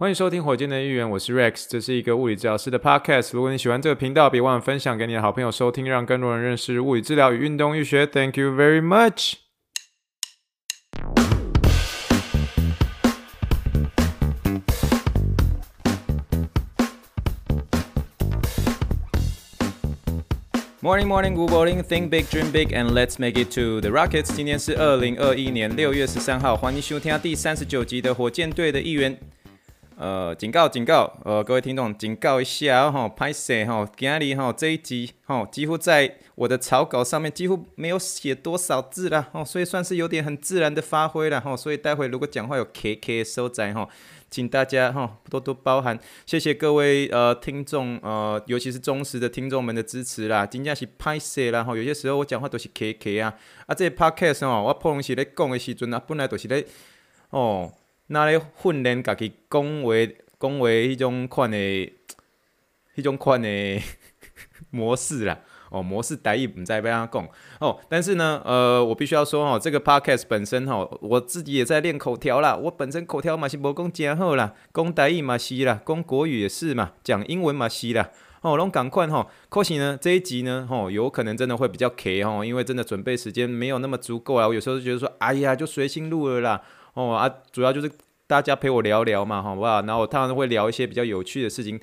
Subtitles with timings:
[0.00, 3.32] 欢迎收听火箭的议员，我是 Rex，这是一个物理治疗师的 Podcast。
[3.34, 8.06] 如果你喜欢这个频道，别忘了分享给你的好朋友收听，让更多人认识物理治疗与运动医学。
[8.06, 9.34] Thank you very much。
[20.80, 21.82] Morning, morning, good morning.
[21.82, 24.34] Think big, dream big, and let's make it to the Rockets。
[24.34, 29.18] 今天是二零二一年六月十三号，欢迎收听第三十九集的火箭队的议员。
[30.00, 43.86] 呃，警告，警告，呃，各位听众，警告一下哈，拍摄哈，今天哈这一集哈，几乎在我的草稿上面几乎没有写多少字啦哦，所以算是有点很自然的发挥了哈，所以待会如果讲话有 K K 收窄哈，
[44.30, 53.34] 请大家哈多多包涵，谢谢各位呃听众呃，尤其是忠实的听众们的支持啦，真正是拍摄啦哈，有些时候我讲话都是 K K 啊，
[53.66, 56.64] 啊这 Podcast 哦，我普通时咧讲的时阵啊，本来都是咧
[57.28, 57.70] 哦。
[58.12, 59.94] 那咧训练家己讲话
[60.40, 61.56] 讲话迄种款的，
[62.96, 63.48] 迄种款的
[64.70, 65.38] 模式啦，
[65.70, 67.28] 哦，模式台语毋知要安怎讲
[67.60, 67.78] 哦。
[67.88, 72.56] 但是呢，呃，我必须要说哦，这个 podcast 本身吼，我自己也在练口条啦。
[72.56, 78.10] 我本身口条嘛是无讲诚好啦，讲台语嘛是啦，讲国语也是嘛，讲英文嘛是啦。
[78.40, 84.48] 哦，拢赶快吼，可惜呢这一集呢，吼有可能真的会比较卡吼，因为真的准备时间没有那么足够啊。
[84.48, 86.60] 我有时候就觉得说，哎呀，就随心录了啦。
[86.94, 87.90] 哦啊，主要就是
[88.26, 89.80] 大家陪我聊聊嘛，好不好？
[89.82, 91.78] 然后我当然会聊一些比较有趣的事情，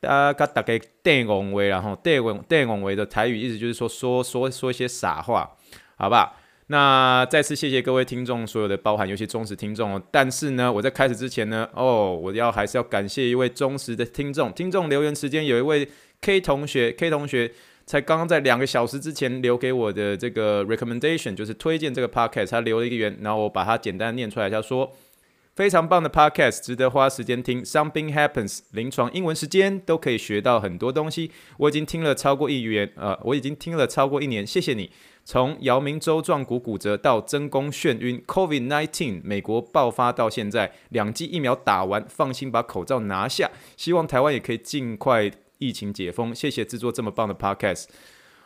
[0.00, 5.50] 大家大家电讲话啦，吼，电讲电讲话的台语意思就是说说说说一些傻话，
[5.96, 6.36] 好吧？
[6.68, 10.02] 那再次谢谢各位听众所有的包含，尤其忠实听众哦。
[10.10, 15.88] 但是呢，我在开始之前呢，哦，我要还是要感谢一位忠实的听众，听众留言时间有一位
[16.20, 17.52] K 同学，K 同学。
[17.90, 24.92] 才刚刚在两个小时之前留给我的这个 recommendation，就是推荐这个 podcast，他留了一个言，然后我把它简单念出来，他说
[25.56, 27.64] 非常棒的 podcast，值得花时间听。
[27.64, 31.32] Something happens，临床英文时间都可以学到很多东西。
[31.56, 34.92] 我已经听了超过一元，呃，我已经听了超过一年，谢谢你。
[35.24, 45.32] 从姚明周状骨骨折到真宫眩晕，COVID-19 美国爆发到现在，两剂疫苗打完，放心把口罩拿下，希望台湾也可以尽快。
[45.60, 47.84] 疫情解封，谢谢制作这么棒的 podcast。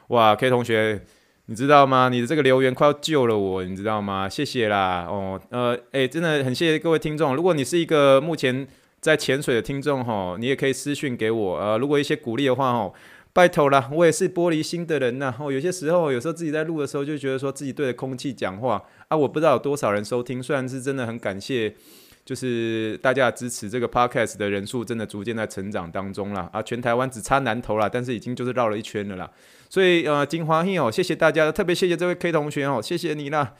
[0.08, 1.00] 哇，K 同学，
[1.47, 2.10] 你知道吗？
[2.10, 4.28] 你的这个留言快要救了我，你知道吗？
[4.28, 5.06] 谢谢啦。
[5.08, 7.34] 哦，呃，诶，真的很谢谢各位听众。
[7.34, 8.69] 如果你是一个目前
[9.00, 11.56] 在潜水的听众哈，你也可以私讯给我。
[11.58, 12.92] 呃，如果一些鼓励的话哦，
[13.32, 15.34] 拜托啦，我也是玻璃心的人呐。
[15.38, 20.42] 哦，有些时候，有时候自己在录的时候，就觉得说自己对着空气讲话啊，我不知道有多少人收听。
[20.42, 21.75] 虽然是真的很感谢。
[22.24, 29.30] 就是大家支持这个 podcast 的人数真的逐渐在成长当中了啊，全台湾只差南投了，但是已经就是绕了一圈了啦。
[29.68, 33.52] 所以呃，金华兴哦，谢谢大家，特别谢谢这位 K 同学哦，谢谢你啦，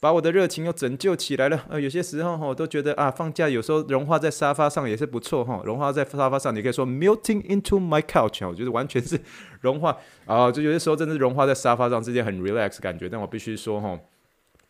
[0.00, 1.64] 把我的热情又拯救起来了。
[1.70, 9.18] 呃，有些时候哈，我都觉得啊，放假有时候融化在沙发上也是不错哈，融化在沙发上，你可以说 melting into my couch，我觉得完全是
[9.62, 13.08] 融化啊，就有些时候真的融化在沙发上，这件很 relax 感觉。
[13.08, 13.98] 但我必须说哈，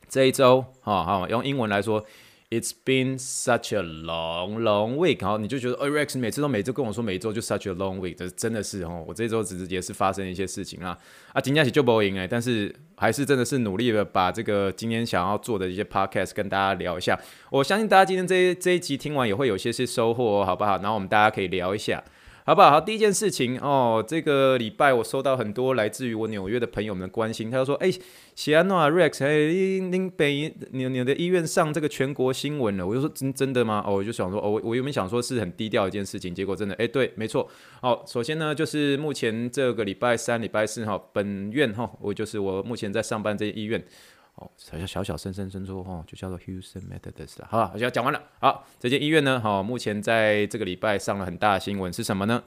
[0.08, 2.04] 这一周哈哈，用英文来说。
[2.50, 5.22] It's been such a long, long week。
[5.22, 10.98] 然后你就觉得，哎，Rex 每次都每周跟我说每周就 such a long week，这真的是哦，我这周只是也是发生一些事情啦。
[11.32, 17.16] 啊，今天是就不赢哎，但是还是真的是努力的把这个今天想要做的一些 podcast 跟大家聊一下。
[17.50, 20.76] 我相信大家今天这一这一集听完也会有些些收获，哦好不好？
[20.78, 22.02] 然后我们大家可以聊一下。
[22.46, 22.70] 好不好？
[22.70, 27.92] 好，第一件事情哦，这个礼拜我收到很多来自于我纽约的朋友们的关心，他就说：“哎，
[28.40, 37.46] 谢安诺啊 Rex，哎，您北你你的医院上这个全国新闻了。”我就说：“真真的吗？”哦，我就想说，哦，我我原本想说是很低调一件事情，结果真的，哎，对，没错。
[37.82, 43.84] 好，首先呢，就是目前这个礼拜三、礼拜四哈，本院哈，我就是我目前在上班这些医院。
[44.36, 47.48] 哦，小小小小声声声说，哦，就叫做 Houston Methodist 了。
[47.50, 48.22] 好，好，像讲完了。
[48.38, 52.42] 好，这间医院呢，好，目前在这个礼拜上了很大的新闻是什么呢？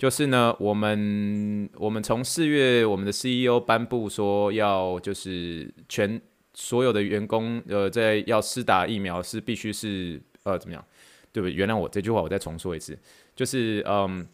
[0.00, 6.18] 就是呢，我们我们从四月，我们的 CEO 颁布说，要就是全
[6.54, 10.82] 所有的员工，呃，在要施打疫苗是必须是呃怎么样？
[11.32, 11.52] 对不对？
[11.52, 12.98] 原谅我这句话，我再重说一次，
[13.36, 14.26] 就是嗯，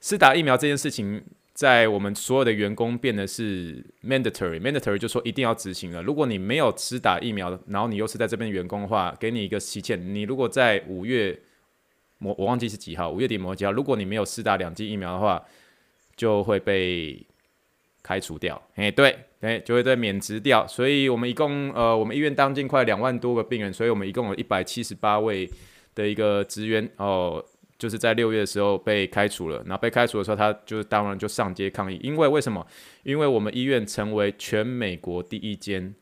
[0.00, 1.20] 施打疫苗这件事情。
[1.52, 6.00] 在我们所有的员工变得是 mandatory，mandatory 就说一定要执行了。
[6.02, 10.14] 如果你没有施打疫苗，然后你又是在这边员工的话，给你一个期限。
[10.14, 11.38] 你如果在五月，
[12.20, 15.42] 我我忘记是几号，五月底某几号，如果你没有四打两剂疫苗的话，
[16.16, 17.26] 就会被
[18.02, 18.60] 开除掉。
[18.74, 20.66] 哎，对，哎，就会被免职掉。
[20.66, 25.50] 所以我们一共，呃，我们医院当今快两万多个病人，所以我们一共有一百七十八位
[25.94, 27.44] 的一个职员哦。
[27.78, 32.66] 就是在六月的时候被开除了，然后被开除的时候，他就当然就上街抗议，因为为什么？
[33.04, 35.94] 因为我们医院成为全美国第一间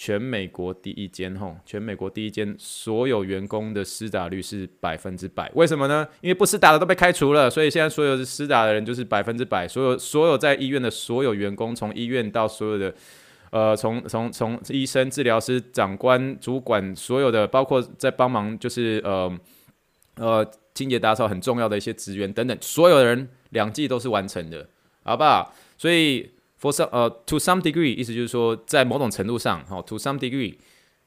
[0.00, 5.50] 全美国第一间吼，全美国第一间所有员工的施打率是百分之百。
[5.56, 6.06] 为什么呢？
[6.20, 9.66] 因为不施打的都被开除了，所以现在所有的施打的人就是百分之百。
[9.66, 12.94] 所有所有在医院的所有员工，从医院到所有的
[13.50, 19.36] 呃，从从从医生、治疗师、长官、主管，所有的包括在帮忙就是呃
[20.14, 24.68] 呃清洁打扫很重要的一些职员等等，所有的人两季都是完成的，
[25.02, 25.52] 好不好？
[25.76, 26.30] 所以。
[26.60, 30.56] For some 呃、，to some degree，意思就是说，在某种程度上，哈，to some degree，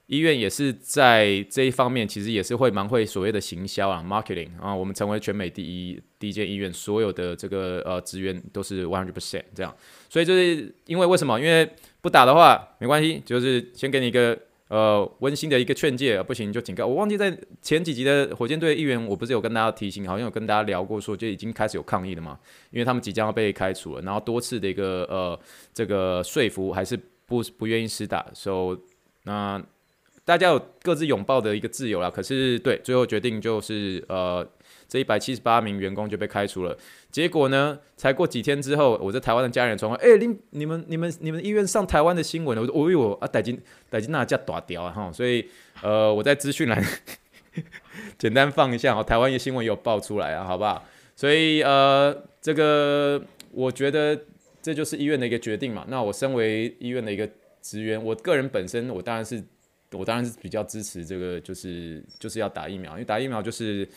[0.08, 9.76] 医院也是在这一方面，其实也是会蛮会所谓的行销啊，marketing 啊，我们成为全美第一第一间医院，所有的这个呃职员都是 one hundred percent 这样，
[10.10, 11.40] 所以就是因为为什么？
[11.40, 11.70] 因为
[12.02, 14.38] 不打的话没关系，就是先给你一个。
[14.72, 16.88] 呃，温馨的一个劝诫，不行就警告。
[16.88, 22.40] 我忘记在前几集的火箭队议员，我不是有跟大家提醒，好像有跟大家聊过，说就已经开始有抗议了嘛，
[22.70, 25.38] 因为他们即将要被开除了，然后多次的一个呃
[25.74, 28.80] 这个说服，还是不不愿意施打，所以
[29.24, 29.62] 那
[30.24, 32.10] 大家有各自拥抱的一个自由啦。
[32.10, 34.48] 可是对，最后决定就是呃。
[34.92, 36.78] 这一百七十八名员工就被开除了，
[37.10, 37.80] 结果呢？
[37.96, 43.58] 才过几天之后，我在台湾的家人传话，哎、欸，你你们你们你们医院上台湾的新闻了，我说，哦呦啊，戴金
[43.90, 45.48] 戴金那叫大条啊哈，所以
[45.82, 46.84] 呃，我在资讯栏
[48.20, 50.84] 简单放一下哈，台湾的新闻有爆出来啊，好不好？
[51.16, 54.20] 所以呃，这个我觉得
[54.62, 55.86] 这就是医院的一个决定嘛。
[55.88, 57.26] 那我身为医院的一个
[57.62, 59.42] 职员，我个人本身我当然是
[59.94, 63.88] 我当然是比较支持这个，就是就是要打疫苗，因为打疫苗就是。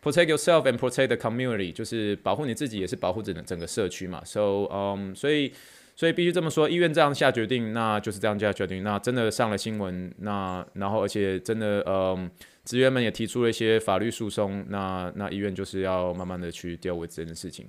[0.00, 4.22] Protect yourself and protect the community，就是保护你自己，也是保护整个整个社区嘛。
[4.24, 5.52] So，嗯，所以
[5.96, 8.84] 所以必须这么说，医院这样下决定，那就是这样下决定。
[8.84, 12.30] 那真的上了新闻，那然后而且真的，嗯，
[12.64, 17.66] 职员们也提出了一些法律诉讼，那那医院就是要慢慢的去 deal with 这件事情。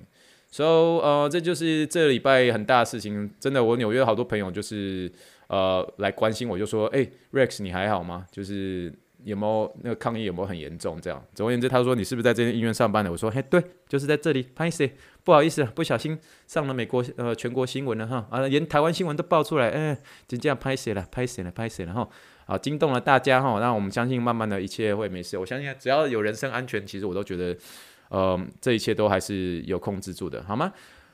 [0.52, 0.64] So，
[0.98, 3.28] 呃，这就是这礼拜很大的事情。
[3.40, 5.10] 真的，我纽约好多朋友就是
[5.48, 8.26] 呃来关心我，就说，哎，Rex 你还好吗？
[8.30, 8.92] 就是。
[9.24, 11.00] 有没有那个抗议有没有很严重？
[11.00, 13.10] 这样，总而言之，他说你是不是在这间医院上班的？
[13.10, 14.42] 我说嘿，对，就是在这里。
[14.42, 14.88] 不好意思，
[15.24, 19.96] 不好意思，不小心上了美国呃全国新闻了哈，啊，连台湾新闻都爆出来，哎，
[20.26, 22.08] 就这样拍谢了，拍谢了，拍谢了哈，
[22.46, 25.38] 啊，惊动了大家哈，那我们相信慢慢的一切会没事。
[25.38, 27.56] 我相信只要有人身安全，其实我都觉得，
[28.08, 30.72] 呃，这一切都还是有控制住的，好吗？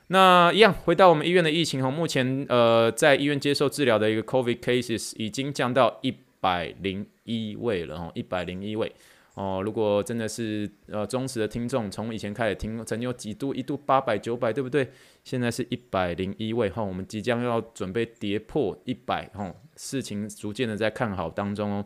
[0.09, 8.91] 那一样回到我们医院的疫情哈，目前呃在医院接受治疗的一个 COVID cases 已经降到一百零一位了哦，一百零一位
[9.35, 9.61] 哦。
[9.63, 14.89] 如果真的是呃忠实的听众，从以前开始听，曾经有几度一度八百九百，对不对？
[15.23, 21.85] 现在是一百零一位哈，我们即将要准备跌破一百哈，事情逐渐的在看好当中哦。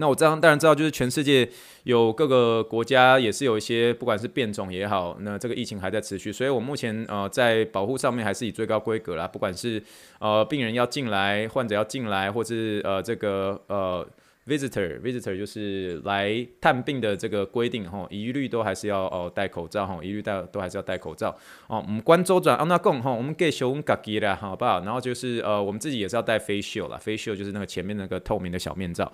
[0.00, 1.46] 那我知道当然知道，就是全世界
[1.84, 9.80] 有各个国家也是有一些，不管是变种也好，那这个疫情还在持续，所以我目前呃在保护上面还是以最高规格啦，不管是
[10.18, 14.06] 呃病人要进来，患者要进来，或是呃这个呃
[14.46, 21.28] visitor visitor 就是来探病的这个规定哈，一律都还是要哦戴口罩哈，一律戴都还是要戴口罩
[21.68, 21.84] 哦。
[21.86, 24.80] 我们关周转啊那共哈，我们给修改给啦，好不好？
[24.80, 29.12] 然后就是呃我们自己也是要戴 facial 啦 f a c i a l 就是那个前面那个透明的小面罩。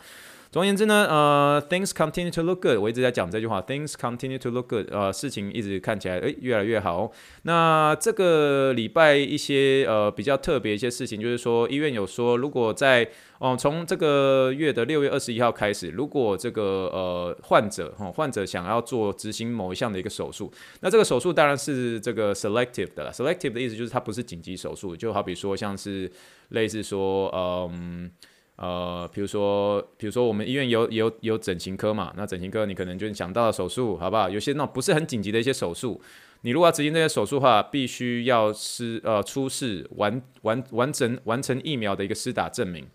[0.50, 2.78] 总而言之呢，呃，things continue to look good。
[2.78, 4.86] 我一直在讲这句话，things continue to look good。
[4.90, 7.12] 呃，事情一直看起来，诶，越来越好。
[7.42, 13.08] 那这个礼拜一些呃比较特别一些事情，就是说医院有说，如果在
[13.38, 20.50] 哦、从这个月的六月二十一号开始，如果这个呃患者哈、患者想要做执行某一项的一个手术，
[20.80, 23.10] 那这个手术当然是这个 selective 的啦。
[23.12, 26.10] selective 的意思就是它不是紧急手术，就好比说像是
[26.48, 28.10] 类似说嗯。
[28.56, 34.30] 呃比如说，比如说我们医院有有有整形科嘛，那整形科你可能就想到了手术，好不好？
[34.30, 36.00] 有些那种不是很紧急的一些手术，
[36.40, 42.86] 你如果要执行这些手术的话，必须要是呃出示完完完整完成疫苗的一个施打证明，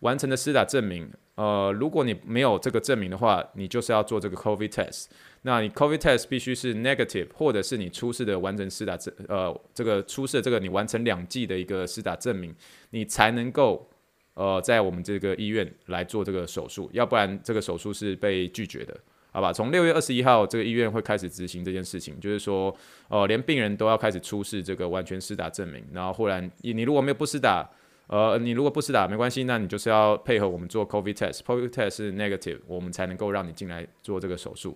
[0.00, 1.10] 完成的施打证明。
[1.34, 5.06] 呃，如果你没有这个证明的话，你就是要做这个 COVID test。
[5.42, 12.54] 那你 COVID test 必须是 negative，或者是你出示的完整施打证，呃，这个出示的这个你完成两剂的一个施打证明，
[12.90, 13.88] 你才能够。
[14.34, 18.98] 呃，在我们这个医院来做这个手术，要不然这个手术是被拒绝的，
[19.30, 19.52] 好吧？
[19.52, 22.74] 从六月二十一号，这个医院会开始执行这件事情，就是说，
[23.08, 27.68] 呃，连病人都要开始出示这个完全施打证明，然后忽然你你如果没有不施打，
[28.06, 34.74] 呃，你如果不施打没关系，那你就是要配合我们做 COVID test，COVID test 是 negative，我们才能够让你进来做这个手术。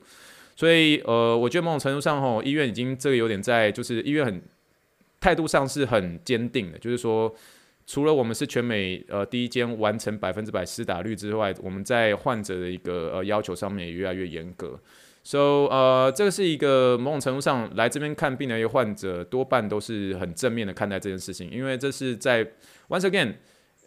[0.54, 4.42] 所以，呃，我觉得某种程度上，吼，医院已经这个有点在，就是医院很
[5.18, 7.34] 态度上是很坚定的，就是说。
[7.86, 14.78] 除了我们是全美呃第一间完成百分之百施打率之外，我们在患者的一个呃要求上面也越来越严格。
[15.22, 22.44] So 呃，这个是一个某种程度上来这边看病的一个患者多半都是很正面的看待这件事情，因为这是在
[22.88, 23.34] once again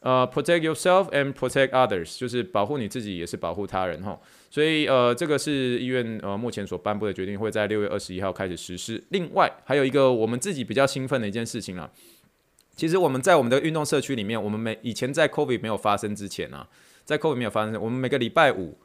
[0.02, 4.20] 呃，protect yourself and protect others，就是保护你自己，也是保护他人哈。
[4.50, 9.02] 所以呃，这个是医院呃目前所颁布的决定，会在六月二十一号开始实施。
[9.10, 11.90] 另外还有一个我们自己比较兴奋的一件事情啊，
[12.80, 16.66] 其实我们在我们的运动社区里面，我们每以前在 COVID 没有发生之前啊，
[17.04, 18.78] 在 COVID 没有发生，我们每个礼拜五，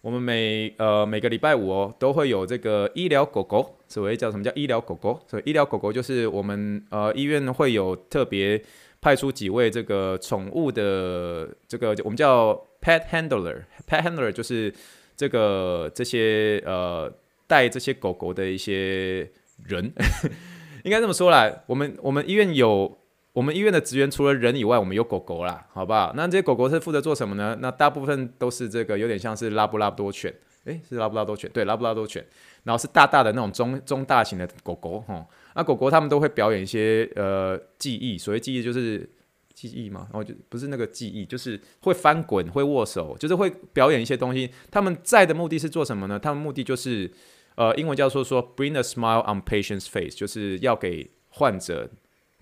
[0.00, 5.20] 我们每呃每个礼拜五哦，都会有这个医疗狗狗，所谓叫什么叫医疗狗狗？
[5.26, 8.62] 所以医疗狗狗就是我们呃医院会有特别。
[9.04, 14.72] 派出几位这个宠物的这个我们叫 pet handler，pet handler 就是
[15.14, 17.12] 这个这些呃
[17.46, 19.30] 带这些狗狗的一些
[19.66, 19.92] 人，
[20.84, 21.52] 应该这么说啦。
[21.66, 22.96] 我们我们医院有
[23.34, 26.12] 我们医院的职员除了人以外，我们有狗狗啦，好不好？
[26.14, 27.58] 那这些狗狗是负责做什么呢？
[27.60, 30.32] 那大部分都是这个有点像是拉布拉多犬，
[30.66, 32.24] 诶，是拉布拉多犬，对，拉布拉多犬，
[32.62, 35.26] 然后是大大的那种中中大型的狗狗，吼。
[35.56, 39.08] 那、狗狗他们都会表演一些呃技艺，所谓技艺就是
[39.52, 44.48] 技艺嘛，然后就不是那个技艺，就是会翻滚、会握手，就是会表演一些东西。
[44.70, 46.20] 他们在的目的是做什么呢？
[46.20, 47.10] 他们目的就是
[47.56, 51.90] 呃，英文叫做说 bring a smile on patient's face，就是要给患者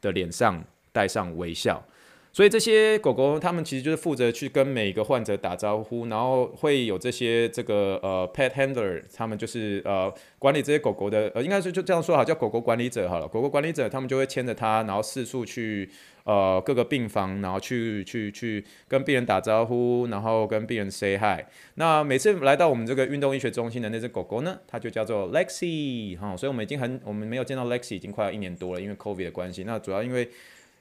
[0.03, 1.85] 的脸上带上微笑。
[2.35, 13.29] 所以这些狗狗，他们其实就是负责去跟每一个患者打招呼，然后会有这些这个呃 pet handler，他们就是呃管理这些狗狗的，呃应该是就这样说好，叫狗狗管理者好了。
[13.29, 15.91] 狗狗管理者他们就会牵着它，然后四处去
[16.25, 21.45] 呃各个病房，然后去去去跟病人打招呼，然后跟病人 say hi。
[21.75, 29.65] 那每次来到我们这个运动医学中心的那只狗狗呢，它就叫做 Lexi 哈，所以我们已经很我们没有见到 Lexi 已经快要一年多了，因为 COVID 的关系。
[29.65, 30.31] 那主要因为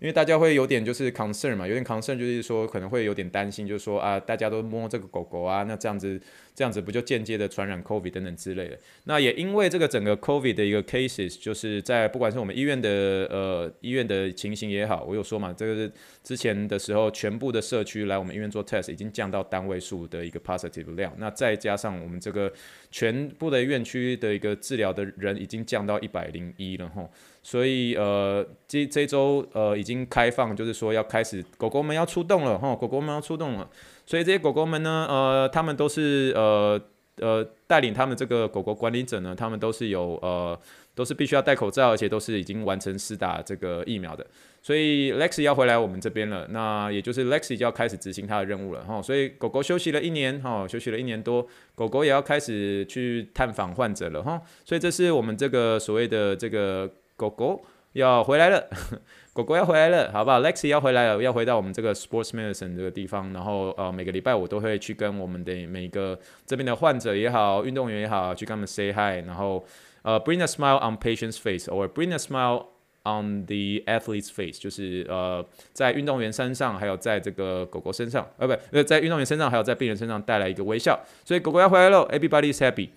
[0.01, 6.20] 因为大家会有点就是 concern 嘛，有点 concern 就是说可能会有点担心，就是说啊，大家都摸这个狗狗啊，那这样子
[6.55, 8.75] 这样子不就间接的传染 COVID 等等之类的。
[9.03, 12.89] 那也因为这个整个 COVID 的一个 cases，就是在不管是我们医院的
[13.29, 15.91] 呃医院的情形也好，我有说嘛，这个是
[16.24, 22.51] 之前的时候全部的社区来我们医院做 test 已经降到单位数的一个 positive 量，那再加上我们这个
[22.89, 27.08] 全部的院区的一个治疗的人已经降到一百零一了吼。
[27.43, 33.67] 所以呃，这这周呃已经开放，就是说要开始狗狗们要出动了哈，狗狗们要出动了。
[34.05, 36.79] 所以这些狗狗们呢，呃，他们都是呃
[37.17, 40.60] 呃带领他们这个狗狗管理者呢，他们都是有呃
[40.93, 44.24] 都是必须要戴口罩，而且都是已经完成施打这个疫苗的。
[44.62, 49.01] 所以 Lexi 要回来我们这边了，那也就是 Lexi 就要开始执行他的任务了哈。
[49.01, 54.39] 所以狗狗休息了一年哈，休息了一年多，狗狗也要开始去探访患者了哈。
[54.63, 56.88] 所以这是我们这个所谓的这个。
[57.22, 57.63] 狗狗
[57.94, 58.68] 要回来了，
[59.32, 69.63] 狗狗要回来了，好不好？Lexi 要回来了，要回到我们这个 Sports Medicine 这个地方，然后呃，每个礼拜我都会去跟我们的每个这边的患者也好，运动员也好，去跟他们 say hi，然后
[70.01, 72.66] 呃，bring a smile on patient's face，or bring a smile
[73.04, 81.00] on the athlete's face，就是呃，在运动员身上，还有在这个狗狗身上，呃，不，呃，在运动员身上，还有在病人身上带来一个微笑。
[81.24, 82.90] 所以狗狗要回来了，everybody is happy，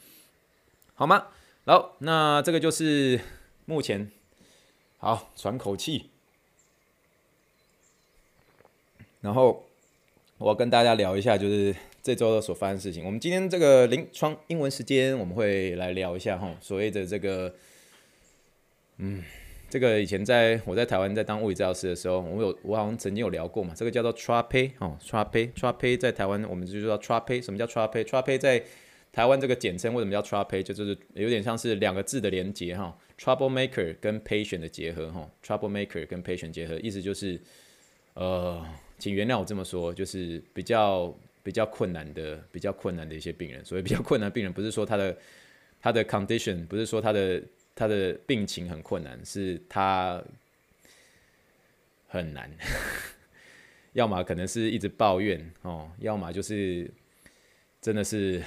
[0.95, 1.27] 好吗？
[1.67, 3.21] 好，那这个就是。
[3.67, 4.11] 目前，
[4.99, 6.11] 好喘口气，
[9.23, 9.65] 然后
[10.37, 13.03] 我跟大家聊一下，就是这周的所发生事情。
[13.07, 17.55] 我们今天这个临床英文时间，我们会来聊一下哈，所谓的这个，
[18.99, 19.25] 嗯，
[19.71, 28.63] 这个以前在我在台湾在当物理治疗师的时候，我有我好像曾经有聊过嘛，这个叫做 TRAPE 哦，TRAPE TRAPE 在台湾我们就叫 TRAPE，什么叫 TRAPE？TRAPE 在
[29.15, 30.61] 台湾这个简称为什么叫 TRAPE？
[30.65, 32.99] 就就是有点像是两个字的连接哈。
[33.17, 37.41] Trouble maker 跟 patient 的结合，哈，Trouble maker 跟 patient 结合，意思就是，
[38.15, 38.67] 呃，
[38.99, 43.65] 请原谅我这么说，就是比较比较困难的，比较困难的一些病人。
[43.65, 45.17] 所以比较困难的病人，不是说他的
[45.81, 47.41] 他的 condition，不是说他的
[47.77, 50.21] 他的病情很困难，是他
[52.09, 52.51] 很难，
[53.95, 56.91] 要么可能是一直抱怨哦，要么就是
[57.81, 58.43] 真的是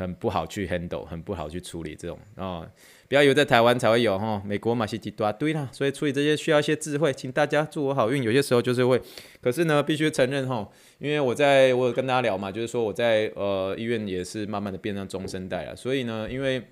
[0.00, 2.66] 很不好去 handle，很不好去处理这种哦。
[3.06, 8.22] 不要以为在台湾才会有哈，美国嘛是一大堆啦，所以处理这些需要一些智慧，请大家祝我好运。
[8.22, 9.00] 有些时候就是会，
[9.42, 10.66] 可是呢，必须承认哈，
[10.98, 16.62] 因为我在我有跟大家聊嘛，就是说我在呃医院也是慢慢的变成中生代了，所以呢，因为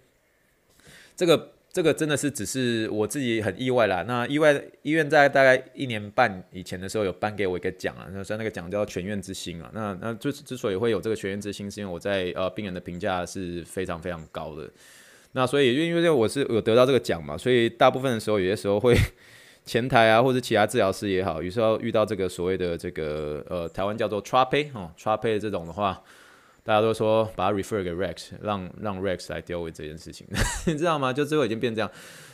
[1.16, 4.02] 这个这个真的是只是我自己很意外啦。
[4.08, 14.68] 那意外医院在大概一年半以前的时候有颁给我一个奖啊，那虽然那个奖叫全院之星啊，那那之之所以会有这个全院之星，是因为我在呃病人的评价是非常非常高的。
[15.34, 18.96] 那所以，因为这个我是有得到这个奖嘛，所以大部分的时候，有些时候会
[19.64, 26.02] 前台啊，或者其他治疗师也好，有时候遇到这个所谓的这个呃，台湾叫做 TRAPE 哦，TRAPE 这种的话
[26.68, 30.26] 大家都说把它 refer 给 Rex，让让 Rex 来 deal with 这件事情，
[30.66, 31.10] 你知道吗？
[31.10, 31.90] 就最后已经变这样，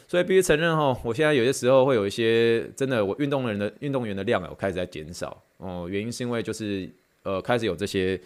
[0.09, 5.41] 所以必须承认哦，我现在有些时候会有一些真的，我运动人的运动员的量啊，我开始在减少。
[5.59, 6.91] 哦，原因是因为就是
[7.23, 8.21] 呃开始有这些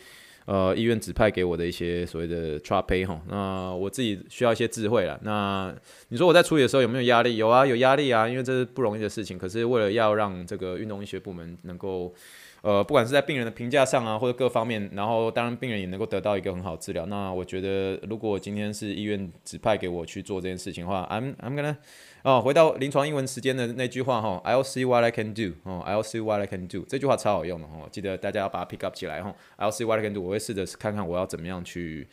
[0.49, 5.21] 呃医院指派给我的一些所谓的 t r a p a y 哈，那我自己需要一些智慧了。
[5.23, 5.75] 那
[6.09, 7.37] 你说我在处理的时候有没有压力？
[7.37, 9.37] 有啊，有压力啊，因为这是不容易的事情。
[9.37, 12.15] 可是为了要让这个运动医学部门能够
[12.63, 17.05] 呃，不管是在病人的评价上啊，或者各方面，然后当然病人也能够得到一个很好治疗。
[17.07, 21.77] 那我觉得，如果今天是医院指派给我去做这件事情的话，I'm I'm gonna
[22.23, 28.95] 哦，回到临床英文时间的那句话哈，I'll see what I can do 哦，I'll see what I can do 这句话超好用的哦，记得大家要把它 pick up
[28.95, 32.09] 起来哈，I'll see what I can do，我会试着看看我要怎么样去。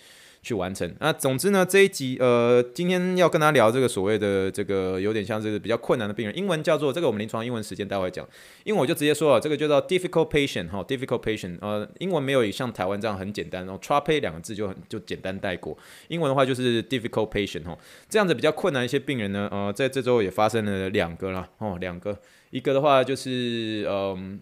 [0.46, 0.96] 去完成。
[1.00, 8.24] 那总之呢，这一集呃，今天要跟他聊这个所谓的这个有点像是比较困难的病人，英文叫做这个我们临床英文时间待会讲，
[8.64, 15.76] 英文我就直接说了，这个就叫 difficult patient 哈，difficult patient 呃，英文没有像台湾这样很简单，然后 TRAPE 两个字就很就简单带过，
[16.10, 17.76] 英文的话就是 difficult patient 哈，
[18.08, 22.16] 这样子比较困难一些病人呢，呃，在这周也发生了两个了哦，两个，
[22.52, 24.40] 一个的话就是嗯、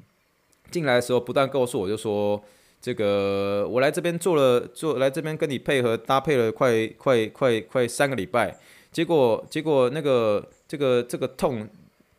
[0.70, 2.44] 进来的时候不断告诉我就说。
[2.84, 8.54] 这个我来这边做了做来这边跟你配合搭配了快快快快三个礼拜，
[8.92, 11.66] 结果结果那个这个这个痛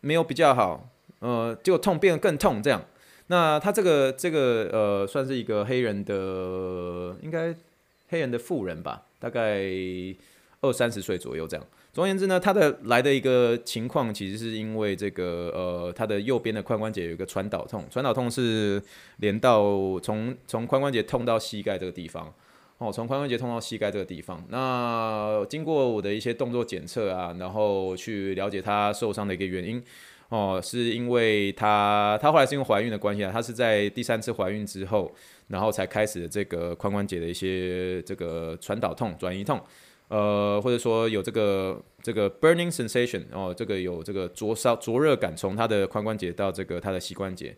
[0.01, 2.83] 没有比较好，呃，结果痛变得更痛这样。
[3.27, 7.55] 那他这个这个呃算是一个黑人的应该
[8.09, 9.61] 黑人的妇人吧，大概
[10.63, 11.67] 二三十岁左右这样。
[11.95, 18.83] 总而言之呢，他的来的一个情况，其实是因为这个呃，他的右边的髋关节有一个传导痛，传导痛是
[19.19, 19.63] 连到
[20.01, 22.35] 从从髋关节痛到膝盖这个地方，
[22.79, 24.45] 哦，从髋关节痛到膝盖这个地方。
[24.49, 29.81] 那经过我的一些动作检测啊，然后去了解他受伤的一个原因，
[30.31, 35.15] 哦，是因为他他后来是因为怀孕的关系啊，他是在第三次怀孕之后，
[35.47, 39.61] 然后才开始的这个髋关节的一些这个传导痛、转移痛。
[40.09, 47.57] 呃，或者说有这个这个 burning sensation 哦，这个有这个灼烧灼热感，从他的髋关节到这个他的膝关节。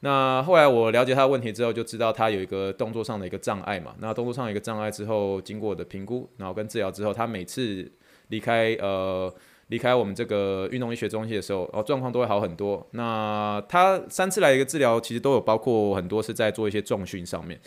[0.00, 3.94] 那后来我了解他的问题之后，就知道他有一个动作上的一个障碍嘛。
[3.98, 7.90] 那动作上有一个障碍之后，经过我的评估，然后跟治疗之后，他每次
[8.28, 9.34] 离开呃
[9.68, 12.86] 离开我们这个运动医学中心的时候，哦，状况都会好很多。
[12.90, 17.58] 那他三次来一个治疗，其实都有包括很多是在做一些重训上面。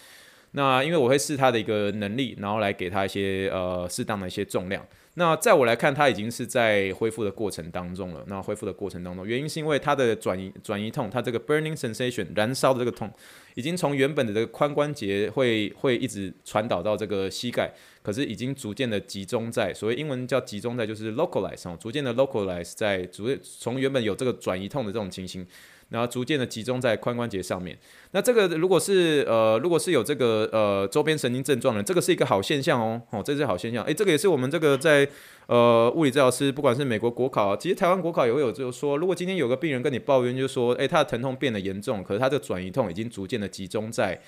[0.51, 4.85] 那因为我会试他的一个能力，然后来给他一些呃适当的一些重量。
[5.15, 8.23] 那在我来看，他已经是在恢复的过程当中了。
[8.27, 13.11] 那恢复的过程当中，原因是因为他的转移转移痛，他这个 burning sensation 燃烧的这个痛，
[13.55, 17.69] 已经从原本的这个髋关节会会一直传导到这个膝盖，
[18.01, 25.45] 可是已经逐渐的集中在所谓英文叫集中在就是 localize 哦，逐渐的 localize 在逐从原本有这个转移痛的这种情形。
[25.89, 27.77] 然后逐渐的集中在髋关节上面。
[28.11, 33.01] 那这个如果是呃，如果是有这个呃周边神经症状的，这个是一个好现象哦。
[33.09, 33.83] 哦，这是好现象。
[33.85, 35.07] 诶，这个也是我们这个在
[35.47, 44.19] 呃物理治疗师，不管是美国国考，其实台湾国考也会有，就是说，如果今天有个病人跟你抱怨，就是说，诶，他的疼痛变得严重，可是他的转移痛已经逐渐的集中在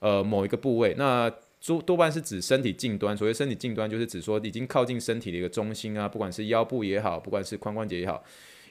[0.00, 0.94] 呃某一个部位。
[0.96, 1.30] 那
[1.66, 8.22] 多多半是指身体近端，所谓身体近端就是指说已经靠近身体的一个中心啊，不管是腰部也好，不管是髋关节也好。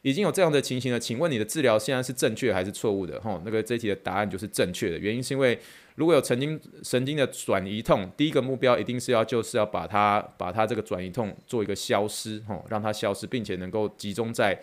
[0.01, 3.19] 已经有这样的情形了，请问你的治疗现在是正确还是错误的？
[3.21, 4.97] 吼，那个这题的答案就是正确的。
[4.97, 5.60] 原因是因为
[5.95, 14.60] 如果有神经神经的转移痛，第一个目标一定是要就是要把它把它这个转移痛做一个消失，吼，让它消失，并且能够集中在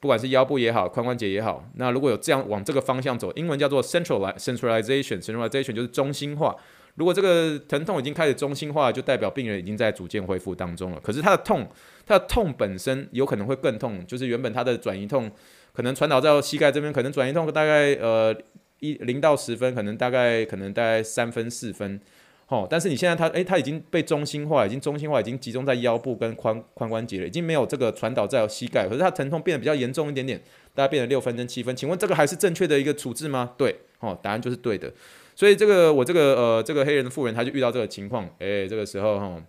[0.00, 1.64] 不管是腰部也好，髋关节也好。
[1.76, 6.56] 那如果有这样往这个方向走，英文叫做 centralization，centralization 就是中心化。
[6.96, 11.00] 如果这个疼痛已经开始中心化，就代表病人已经在逐渐恢复当中了。
[11.00, 11.66] 可是他的痛，
[12.06, 15.30] 他的痛本身有可能会更痛，就是原本他的转移痛
[15.72, 18.34] 可能传导到膝盖这边，可能转移痛大概呃
[18.80, 22.00] 一零到十分，可能大概可能大概三分四分，
[22.48, 30.38] 哦，但是你现在他诶，他已经被中心化，已经中心化，已经集中在腰部跟髋髋关节了，已经没有这个传导在膝盖，可是他疼痛变得比较严重一点点，
[30.74, 31.74] 大概变成六分跟七分。
[31.74, 33.54] 请问这个还是正确的一个处置吗？
[33.56, 34.92] 对，哦，答案就是对的。
[35.34, 39.42] 所以这个我这个呃这个黑人的妇人，他就遇到这个情况，诶，这个时候哈，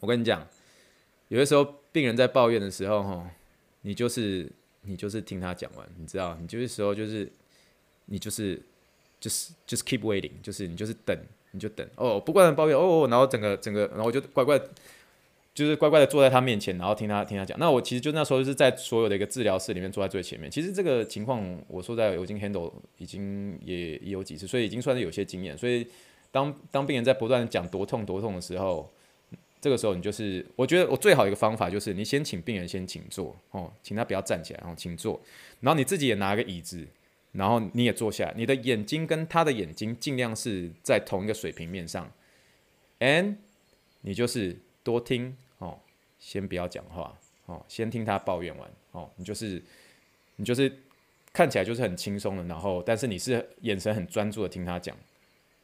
[0.00, 0.46] 我跟你讲，
[1.28, 3.30] 有的时候病人在抱怨的时候哈，
[3.82, 4.50] 你就是
[4.82, 7.30] 你就是听他讲完，你知道，你就是时候就是
[8.06, 8.60] 你就是
[9.20, 11.18] 就是就是 keep waiting，就是你就是等，
[11.52, 14.60] 你就等哦，不管抱怨哦，然后整个整个，然后我就乖乖。
[15.54, 17.58] 就是乖乖的坐在他面前，然后听他听他讲。
[17.58, 20.48] 那我其实就那时候是在所有的一个治疗室里面坐在最前面。
[20.48, 25.58] 其实这个情况，我说在我已经 handle 已经也也有几次，所以已经算是有些经验。
[25.58, 25.84] 所以
[26.30, 28.88] 当当病人在不断讲多痛多痛的时候，
[29.60, 35.20] 这个时候你就是，我觉得我最好一个方法就是你先请病人先请坐哦，请他不要站起来，然后请坐，
[35.60, 36.86] 然后你自己也拿个椅子，
[37.32, 42.10] 然后你也坐下，你的眼睛跟他的眼睛尽量是在同一个水平面上。
[43.00, 43.36] ，and
[44.02, 45.78] 你就是多听哦，
[46.18, 49.62] 先不要讲话哦，先听他抱怨完哦，你就是
[50.36, 50.72] 你就是
[51.32, 54.96] 看起来就是很轻松的，然后但是你是眼神很专注的听他讲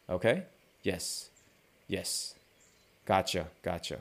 [0.07, 2.33] ，OK？Yes，Yes
[3.07, 3.97] Gotcha, gotcha,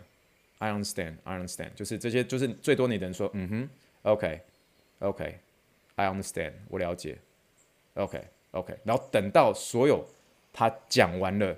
[0.60, 3.70] I understand，I understand，就是这些就是最多你能说嗯哼
[4.04, 7.18] ，OK，OK，I understand，我了解
[7.96, 10.06] ，OK，OK，然后等到所有
[10.52, 11.58] 他讲完了。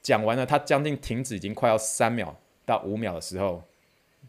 [0.00, 3.62] 讲完了，他将近停止，已经快要三秒到五秒的时候，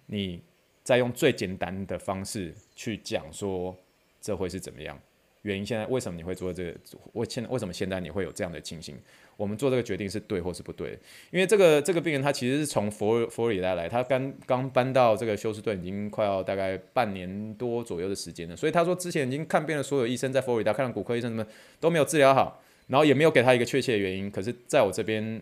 [0.07, 0.41] 你
[0.83, 3.73] 再用最简单的方式去讲说
[4.19, 4.99] 这会是怎么样？
[5.43, 6.79] 原因现在为什么你会做这个？
[7.13, 8.99] 我现为什么现在你会有这样的情形？
[9.39, 10.91] 我们做这个决定是对或是不对？
[11.31, 21.45] 因为这个这个病人他其实是从佛佛罗里达来，他刚刚搬到这个休斯顿已经快要大概半年多左右的时间了，所以他说之前已经看遍了所有医生，在佛罗里达看了骨科医生什么
[21.79, 24.29] 都没有治疗好，然后也没有给他一个确切的原因。
[24.29, 25.41] 可是在我这边。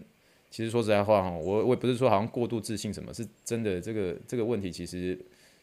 [0.49, 5.15] 其实说实在话哈，我我也不是说好像过度自信什么，是真的这个这个问题其实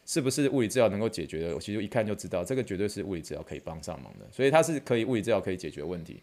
[0.05, 1.55] 是不是物理治疗能够解决的？
[1.55, 6.19] 我其实一看就知道，这个绝对是物理治疗可以帮上忙的，所以它是可以物理治疗可以解决问题。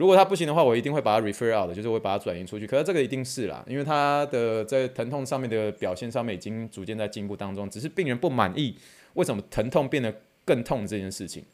[0.00, 2.66] 如果他不行的话，我一定会把他 refer out 的，就是我会把他转移出去。
[2.66, 8.74] 可是这个一定是啦，因为他的在疼痛上面的表现上面已经逐渐在进步当中，只是病人不满意
[9.12, 10.10] 为什么疼痛变得
[10.46, 11.44] 更痛这件事情。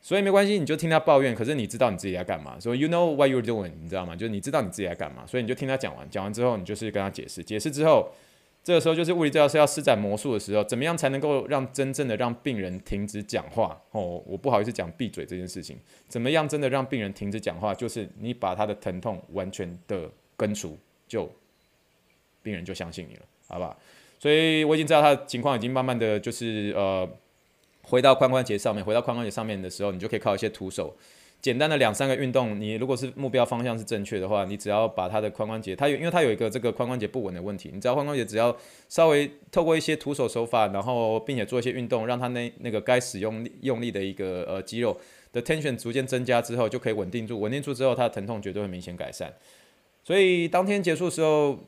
[0.00, 1.34] 所以没关系，你就听他抱怨。
[1.34, 4.16] 可是你知道你自己在干嘛，所以 you know what you're doing，你知道吗？
[4.16, 6.08] 就是你知道你自己在干嘛，所以你就听他讲完。
[6.08, 7.44] 讲完之后，你就是跟他解释。
[7.44, 8.08] 解释之后，
[8.68, 10.62] 这个时候就是物理治疗师要施展魔术的时候。
[10.62, 13.80] 怎么样才能够让真正的让病人停止讲话？
[13.92, 15.78] 哦，我不好意思讲闭嘴这件事情。
[16.06, 17.74] 怎么样真的让病人停止讲话？
[17.74, 20.76] 就是你把他的疼痛完全的根除，
[21.06, 21.32] 就
[22.42, 23.74] 病人就相信你了，好不好？
[24.18, 27.08] 所以我已经知道他的情况已经慢慢的就是呃。
[27.80, 30.94] 回到髋关节上面，回到髋关节上面的时候，你就可以靠一些徒手，
[31.40, 32.60] 简单的两三个运动。
[32.60, 38.56] 你如果是目标方向是正确的话，你只要把它的髋关节，它有因为它有一个这个髋关节不稳的问题，你只要髋关节只要
[38.88, 44.98] 稍微透过一些徒手手法，然后并且做一些运动，让它那那个该使用用力的一个呃肌肉
[45.32, 49.32] 的 tension 逐渐增加之后，就可以稳定住，稳定住之后，它的疼痛绝对会明显改善。
[50.04, 51.58] 所以当天结束的时候。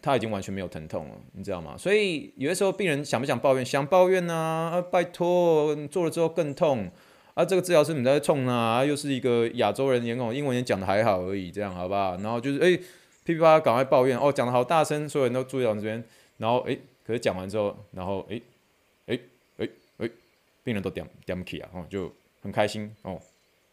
[0.00, 1.76] 他已经完全没有疼痛了，你知道吗？
[1.78, 3.64] 所以有的时候病人想不想抱怨？
[3.64, 6.90] 想抱怨呢、啊，啊，拜托，做了之后更痛
[7.34, 7.44] 啊！
[7.44, 12.16] 这个治疗师你在冲啊，又是一个亚洲人，讲英文也讲的还好而已，这样好不好？
[12.18, 12.76] 然后就是哎，
[13.24, 16.02] 噼噼啪啪赶快抱怨哦，讲的好大声，所有人都注意到这边。
[16.38, 18.40] 然后哎，可是讲完之后，然后哎
[19.06, 19.18] 哎
[19.58, 19.68] 哎
[19.98, 20.10] 哎，
[20.62, 23.18] 病人都点点不起啊，哦，就很开心哦。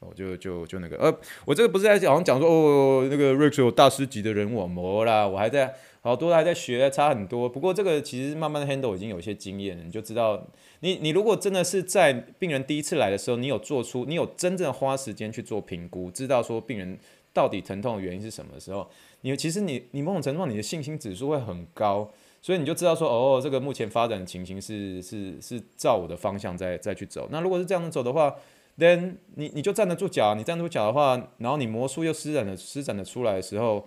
[0.02, 7.50] 我就就就那个，呃，我这个不是在好像讲说哦，那个 Rex 有大师级的人物没啦，我还在好多还在学，差很多。
[7.50, 10.42] 不过这个其实慢慢的 handle 已经有一些经验了，你就知道，
[10.82, 16.98] 你你如果真的是在病人第一次来的时候，你有做出，你有真正花时间去做评估，知道说病人
[17.34, 18.90] 到底疼痛的原因是什么时候，
[19.22, 22.10] 你其实你你某种程度上你的信心指数会很高，
[22.42, 27.28] 所以你就知道说哦，这个目前发展的情形是是是照我的方向再再去走。
[27.32, 28.34] 那如果是这样子走的话
[28.78, 33.86] ，then 你你就站得住脚，你站得住脚的话，然后你魔术又施展的施展的出来的时候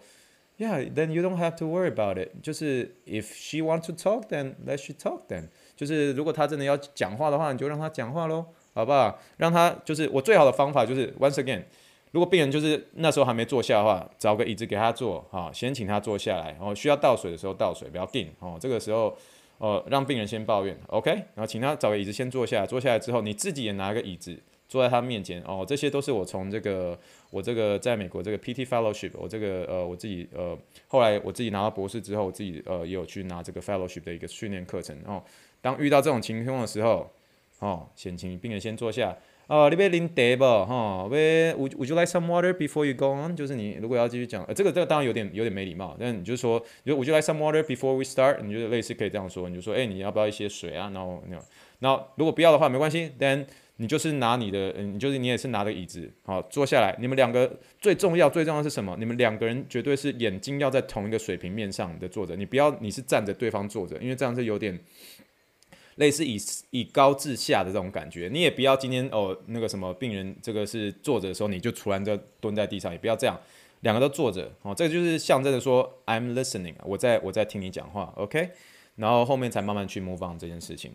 [0.58, 2.28] ，yeah，then you don't have to worry about it。
[2.42, 5.48] 就是 if she wants to talk，then let she talk，then
[5.82, 9.18] 就是如果他真的要讲话的话，你就让他讲话喽，好不好？
[9.38, 11.60] 让他就是我最好的方法就是 once again，
[12.12, 19.12] 如果病人就是那时候还没坐下的话，找个椅子给他坐，好，先请他坐下来，然后需要倒水的时候倒水，不要定，哦，这个时候
[19.58, 24.40] 呃让病人先抱怨，OK，然后请他找个椅子先坐下来，坐下来之后你自己也拿个椅子。
[24.68, 30.56] 坐在他面前哦，这些都是我从这个我这个在美国这个 PT Fellowship，我这个呃我自己呃
[30.88, 35.22] 后来我自己拿到博士之后，我自己呃也有去拿这个 Fellowship 的一个训练课程哦。
[35.62, 37.10] 当遇到这种情况的时候，
[37.60, 39.16] 哦，先请病人先坐下。
[39.46, 40.44] 哦，你要啉茶不？
[40.66, 43.34] 哈，要 Would you like some water before you go on？
[43.34, 48.42] 就是你如果要继续讲，呃，这个这个当然有点有点没礼貌，但你就说，就 Would you like some water before we start？
[48.42, 50.90] 你就类似可以这样说，你就说，哎，你要不要一些水啊？
[50.92, 51.38] 然后那，
[51.80, 53.46] 然后如果不要的话，没关系，then。
[53.76, 56.94] 你就是拿你的，嗯，就是你也是拿着椅子，好，坐下来。
[57.00, 58.94] 你们两个最重要最重要是什么？
[58.96, 62.36] 你们两个人绝对是眼睛要在同一个水平面上的坐着。
[62.36, 64.78] 你不要你是站着，对方坐着，因为这样是有点
[65.96, 66.36] 类似以
[66.70, 68.28] 以高制下的这种感觉。
[68.32, 73.38] 你也不要今天哦那个什么病人这个是坐着的时候，你就突然就蹲在地上，也不要这样，
[73.80, 78.50] 两个都坐着，哦，这个就是象征着说 I'm listening，我在我在听你讲话，OK，
[78.96, 80.92] 然后后面才慢慢去 move on 这件事情。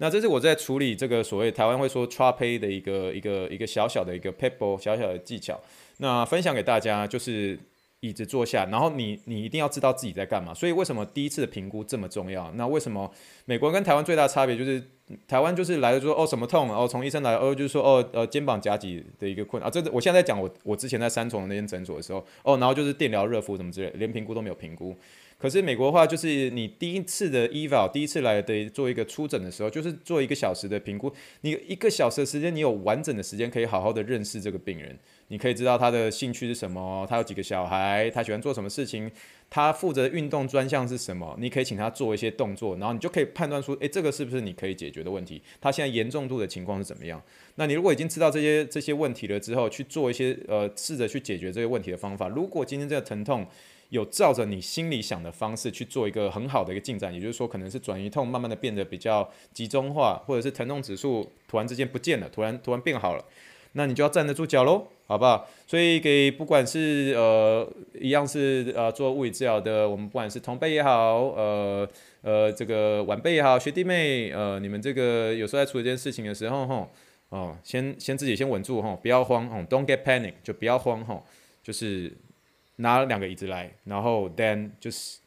[0.00, 5.60] 那这是我在处理这个所谓台湾会说 trope 的一个一个一个小小的一个 pebble 小小的技巧，
[5.96, 7.58] 那分享给大家就是
[8.00, 10.54] 椅子坐下，然后你你一定要知道自己在干嘛。
[10.54, 12.50] 所以为什么第一次的评估这么重要？
[12.52, 13.10] 那为什么
[13.44, 14.82] 美国跟台湾最大的差别就是
[15.26, 24.96] 台湾就是来了说哦什么痛，哦从医生来哦就是说哦呃肩膀夹挤的一个困啊，这是我现在在讲我我之前在三重的那间诊所的时候哦，然后就是电疗热敷什么之类，连评估都没有评估。
[25.38, 31.12] 可是美国的话，就是你第一次的 eval，第一次来的做一个初诊的时候，就是做一个小时的评估。
[31.42, 34.98] 你一个小时的时间，你有完整的时间可以好好的认识这个病人。
[35.28, 39.08] 你可以知道他的兴趣是什么，他有几个小孩，他喜欢做什么事情，
[39.48, 41.36] 他负责运动专项是什么。
[41.38, 45.40] 你可以请他做一些动作，然后你就可以判断出，诶，这个是不是你可以解决的问题？
[45.60, 47.22] 他现在严重度的情况是怎么样？
[47.54, 52.26] 那你如果已经知道这些这些问题了之后，去做一些呃，试着去解决这些问题的方法。
[52.26, 53.46] 如果今天这个疼痛
[53.90, 63.24] 有照着你心里想的方式去做一个很好的一个进展，也就是说，可能是转移痛慢慢的变得比较集中化，或者是疼痛指数突然之间不见了，突然突然变好了。
[63.72, 65.46] 那你就要站得住脚喽，好不好？
[65.66, 67.70] 所以给不管是呃
[68.00, 71.88] 一样是呃做物理治疗的，我们不管是同辈也好，呃
[72.22, 76.90] 呃这个晚辈也好，学弟妹，呃你们这个有时候在处理这件事情的时候，吼
[77.28, 81.22] 哦，先先自己先稳住，吼，不要慌，吼，Don't get panic，就不要慌，吼，
[81.62, 82.10] 就是
[82.78, 85.18] 拿两个椅子来，然后 then just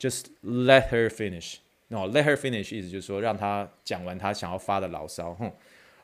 [0.00, 5.52] just let her finish，no，let her finish 意思就是说让她讲完她想要发的牢骚，哼。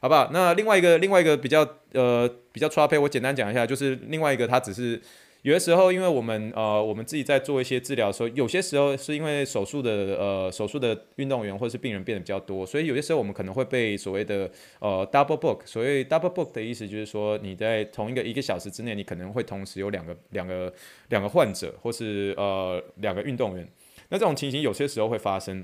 [0.01, 0.29] 好不好？
[0.35, 5.01] 那另外一个，另外一个比较呃比较 trap，我简单讲一下，就是另外一个，他只是
[5.45, 15.61] 有的时候，因为我们呃我们自己在做一些治疗的时候，有些时候是因为手术的呃手术的运动员或者是病人变得比较多，所以有些时候我们可能会被所谓的呃 double book。
[15.67, 20.73] 所谓 double book 的意思就是说，你在同一个一个小时之内，你可能会同时有两个两个
[21.11, 23.69] 两个患者或是呃两个运动员。
[24.09, 25.63] 那这种情形有些时候会发生，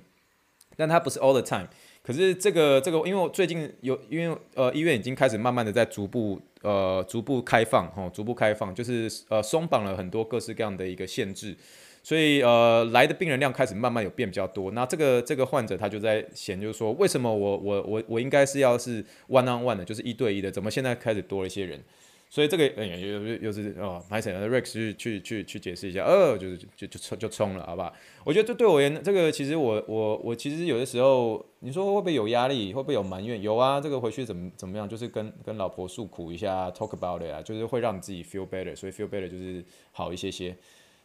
[0.77, 1.69] 但它不是 all the time。
[2.03, 11.57] 可是这个这个，因为我最近有，因为呃医院已经开始慢慢的在逐步呃逐步开放哈，逐步开放，就是呃松绑了很多各式各样的一个限制，
[12.03, 14.71] 所以呃来的病人量开始慢慢有变比较多。
[14.73, 21.83] 那这个这个患者他就在嫌，就是说为什么我我我我应该是要是 one on one 的，就是一对一的，怎么现在开始多了一些人？
[22.33, 27.93] 所以这个哎呀，又又又是哦，拍谁 Rex 去去去去解释一下，呃，就是就就冲就冲了，好不好？
[28.25, 33.43] 我觉得这对我而言，这个其实我我我其实有的时候，你说会不会有压力，会不会有埋怨？
[33.43, 40.57] 有啊，这个回去怎么怎么样，就是跟跟老婆诉苦一下，talk about it 啊，就是会让自己 feel better，所以 feel better 就是好一些些。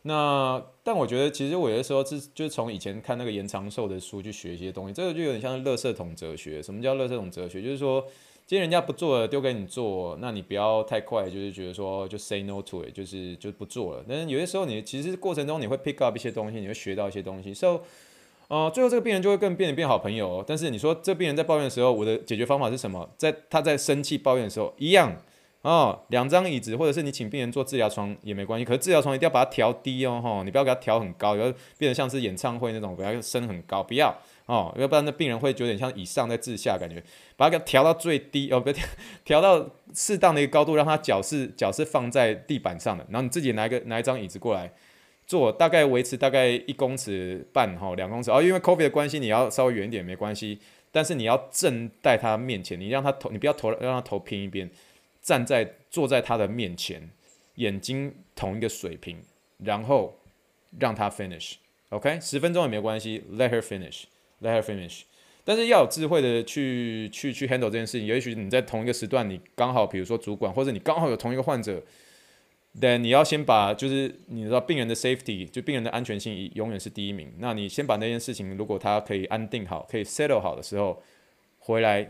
[0.03, 6.61] 那但我觉得其实我有的时候是就是从以前看那个延长寿的书去学一些东西，这个就有点像是垃圾桶哲学。
[6.61, 7.63] 什么叫垃圾桶哲学？
[7.63, 8.05] 就是说。
[8.47, 14.05] 今天人家不做了，丢给你做，那你不要太快，就是觉得说就 say no to it，就是就不做了。
[14.07, 17.51] 但是有些时候你其实过程中你会 pick up 一些东西，你会学到一些东西。
[17.55, 17.81] So，
[18.47, 20.43] 呃，最后这个病人就会更变得变好朋友。
[20.45, 23.09] 但是你说这病人在抱怨的时候，我的解决方法是什么？
[23.17, 25.17] 在他在生气抱怨的时候，一样
[25.63, 28.63] 哦，两张椅子，或者是你请病人坐治疗床也没关系。
[28.63, 34.15] 可是治疗床一定要把它调低哦，吼，你不要给它调很高，要变得像是演唱会那种，不要升很高，不要。
[34.45, 37.01] 哦，要不然那病人会有点像以上在治下感觉，
[37.35, 38.85] 把它给调到最低哦，不调
[39.25, 44.71] 调到适当的一个高度，让他脚是脚是放在地板上的，然后你自己拿一个拿一张椅子过来
[45.25, 50.59] 坐，大概维持大概一公尺半哈两公尺哦，因为 COVID 的关系你要稍微远一点没关系，
[50.91, 54.69] 但是你要正在他面前，你让他头你不要头让他头偏一边，
[55.23, 57.09] 站在坐在他的面前，
[57.55, 59.17] 眼睛同一个水平，
[59.63, 60.19] 然后
[60.77, 64.03] 让他 finish，OK，十分钟也没关系，let her finish。
[64.41, 65.03] Let her finish，
[65.45, 68.05] 但是要有智慧的去去去 handle 这件事情。
[68.05, 71.81] 也许你在同一个时段，你刚好，比如说主管，或者你刚好有同一个患者
[72.79, 77.31] ，then 你要先把就是你知道病人的 safety，就病人的安全性永远是第一名。
[77.39, 81.01] 那你先把那件事情，如果他可以安定好，可以 settle 好的时候，
[81.59, 82.03] 回来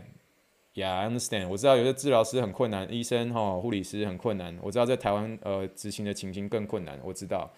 [0.74, 1.46] ，Yeah，I understand。
[1.48, 4.58] 我知道有些治疗师很困难，医生哈、护理师很困难。
[4.60, 7.48] 我知道在台湾呃执行的情形更困难，我知道。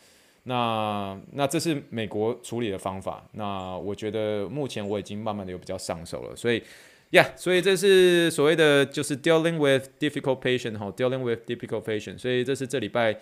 [0.49, 3.23] 那那这是美国处理的方法。
[3.33, 6.35] 那我觉得目前我已经慢慢的有比较上手了。
[6.35, 6.63] 所以，
[7.11, 12.19] 呀、yeah，所以这是所谓的就是 dealing with difficult patient 哈，dealing with difficult patient。
[12.19, 13.13] 所以这是这礼拜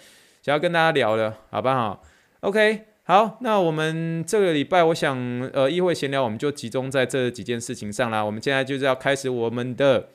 [0.41, 2.01] 想要跟大家聊的，好不好
[2.41, 5.19] ？OK，好，那我们这个礼拜我想
[5.53, 8.25] 呃议会闲聊，我们就集中在这几件事情上啦。
[8.25, 10.11] 我们现在就是要开始我们的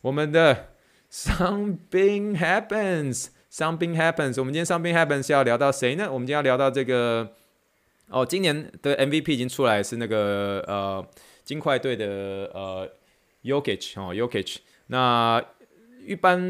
[0.00, 0.68] 我们的
[1.12, 3.28] something happens。
[3.52, 4.38] Something happens。
[4.38, 6.10] 我们今天 Something happens 要聊到谁呢？
[6.10, 7.34] 我们今天要聊到这个
[8.08, 11.06] 哦，今年的 MVP 已经出来，是那个呃
[11.44, 12.90] 金块队的呃
[13.42, 14.56] Yokich 哦 Yokich。
[14.86, 15.44] 那
[16.06, 16.40] 一般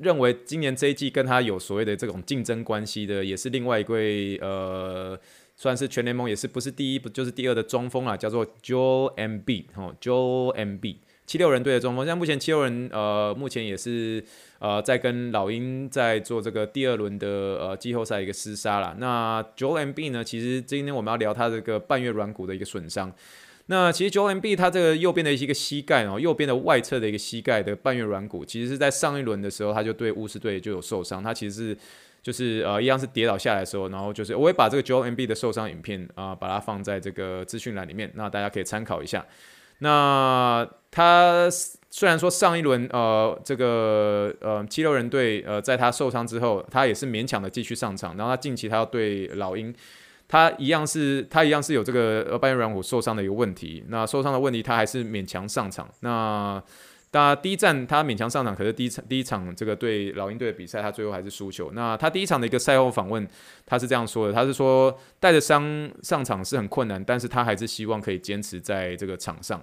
[0.00, 5.16] 认为今年这一季跟他有所谓的这种竞争关系的，也是另外一位呃，
[5.54, 10.96] 算是全联盟也是不是第一不就是第二的中锋啊，叫做 Joel Embiid 哦 Joel Embiid。
[11.26, 14.22] 七六人队的中锋，现在目前七六人呃，目前也是
[14.58, 18.94] 呃在跟老鹰在做这个第二轮的呃季后赛一个厮杀啦。
[18.98, 23.12] 那 Joel m b 呢，其实今天我们要聊他这个半月软骨的一个损伤。
[23.66, 31.78] 那其实 Joel m b 他这个右边的一个膝盖哦，右边的外侧的一个膝盖的半月软骨，其实是在上一轮的时候他就对巫师队就有受伤，他其实是。
[32.24, 39.22] 就是呃一样是跌倒下来的时候，然后就是我会把这个 Joel m b 的受伤影片啊、把它放在这个资讯栏里面，那大家可以参考一下。
[39.78, 41.48] 那他
[41.90, 49.74] 虽然说上一轮呃这个呃七六人队呃在他受伤之后，他也是勉强的继续上场，然后他近期他要对老鹰，
[50.28, 56.62] 他一样是他一样是有这个呃半月软骨受伤的一个问题，那受伤的问题他还是勉强上场，那。
[57.14, 61.70] 那第一站他勉强上场，可是第一场第一场这个对老鹰队的比赛，他最后还是输球。
[61.70, 63.24] 那他第一场的一个赛后访问，
[63.64, 69.62] 他是这样说的：他是说带着伤上场是很困难，但是他还是希望可以坚持在这个场上。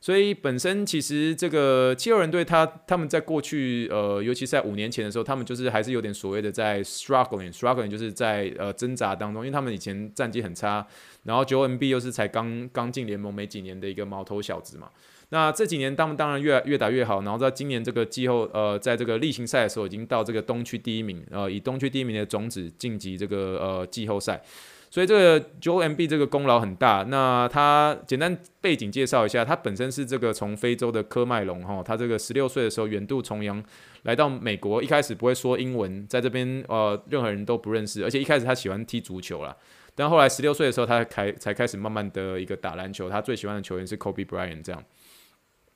[0.00, 10.86] 所以本身其实这个七六人队他他们在过去呃，尤其是在五年前的时候，他们就是还是有点所谓的在 struggling，struggling 就是在呃挣扎当中，因为他们以前战绩很差，
[11.24, 14.88] 然后 Joel Embiid 又是才刚刚进联盟没几年的一个毛头小子嘛。
[15.32, 24.42] 那这几年当当然越越打越好，然后在今年这个季后呃，在这个例行赛的时候，已经到这个东区第一名，呃，以东区第一名的种子晋级这个呃季后赛，
[24.90, 27.02] 所以这个 Joe M B 这个功劳很大。
[27.08, 33.64] 那他简单背景介绍一下，他本身是这个从非洲的科麦隆哈，他这个十六岁的时候远渡重洋
[34.02, 39.56] 来到美国，一开始不会说英文，在这边呃任何人都不认识，而且一开始他喜欢踢足球啦，
[39.94, 44.84] 但后来十六岁的时候他开才开始慢慢的一个打篮球，他最喜欢的球员是 Kobe Bryant 这样。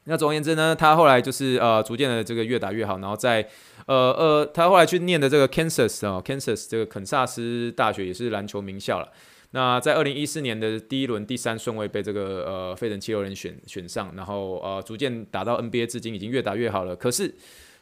[0.08, 3.46] 那总而言之呢，他后来就是呃，逐渐的这个越打越好，然后在
[3.86, 9.08] 呃呃，他后来去念的这个 Kansas 啊，Kansas 这个肯萨斯大学也是篮球名校了。
[9.50, 16.94] 那在二零一四年的第一轮第三顺位被这个呃费城七六人选选上，然后呃逐渐打到 NBA 至今已经越打越好了。
[16.94, 17.34] 可是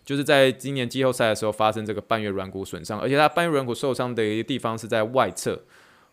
[0.05, 5.61] 就是在今年季后赛的时候发生这个半月软骨损伤，而且他半月软骨受伤的一个地方是在外侧。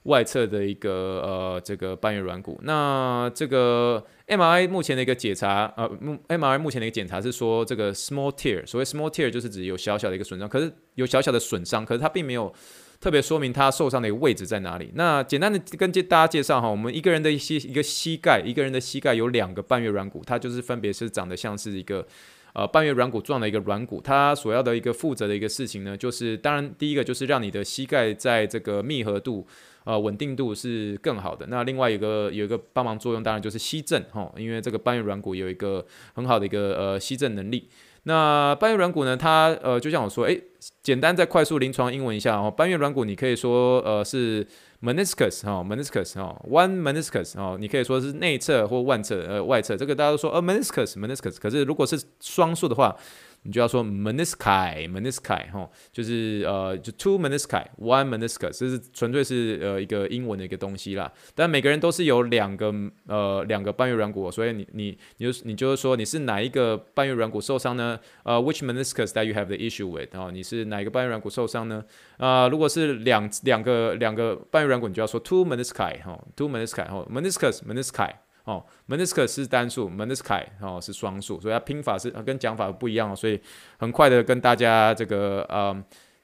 [0.04, 2.60] 外侧的一个呃，这个半月软骨。
[2.64, 5.88] 那这个 MRI 目前的一个检查，呃
[6.28, 12.52] ，MRI 目前的一个检查是说这个 small tear，所谓 small tear 就是指有小小的一个损伤，可是有小小的损伤，可是它并没有
[13.00, 14.92] 特别说明他受伤的一个位置在哪里。
[14.96, 22.08] 那简单的跟大家介绍哈，我们一个人的一些一个膝盖，一个人的膝盖有两个半月软骨，它就是分别是长得像是一个
[22.54, 29.46] 呃半月软骨状的一个软骨，它所要的一个负责的一个事情呢，就是当然第一个就是让你的膝盖在这个密合度。
[29.84, 31.48] 呃，稳定度是更好的。
[31.48, 37.67] 那另外一个有一个帮忙作用，当然就是吸震哈，因为这个半月软骨有一个很好的一个呃吸震能力。
[38.04, 40.41] 那半月软骨呢，它呃就像我说，诶，
[40.82, 42.50] 简单再快速临床英文一下哦。
[42.50, 44.48] 半月软骨你可以说呃是
[44.82, 52.96] meniscus 哈，meniscus 哈，one meniscus 哈，你可以说是内侧或外侧呃外侧，这个大家都说呃 meniscus meniscus，可是如果是双数的话。
[53.43, 61.12] 你就要说 menisci，menisci 哈，就是呃，就 two menisci，one meniscus，这是纯粹是呃一个英文的一个东西啦。
[61.34, 62.73] 但每个人都是有两个
[63.08, 67.99] 呃两个半月软骨，所以你你你就你就是说你是哪一个半月软骨受伤呢？
[68.23, 70.15] 呃，which meniscus that you have the issue with？
[70.15, 71.84] 哦，你是哪一个半月软骨受伤呢？
[72.17, 78.12] 啊、呃，如果是两两个两个半月软骨，你就要说 two menisci 哈，two menisci 哈，meniscus menisci。
[78.43, 83.39] 哦，meniscus 是单数，menisci 哦是双数，所以它拼法是跟讲法不一样哦，所以
[83.77, 85.75] 很快的跟大家这个呃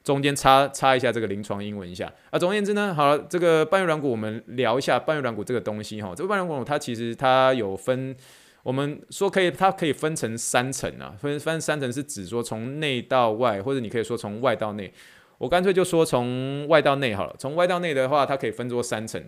[0.04, 2.40] 中间插插一下这个临床英文一下啊。
[2.40, 6.14] 总而言之呢，好了，这个半月软骨我们聊一下半月软骨这个东西哈。
[6.16, 8.16] 这个半月软骨它其实它有分，
[8.64, 14.92] 我们说可以它可以分成三层啊，分分三层是指说从内到外，或者你可以说从外到内。
[15.40, 17.36] 我干脆就说从外到内好了。
[17.38, 19.24] 从外到内的话，它可以分作三层。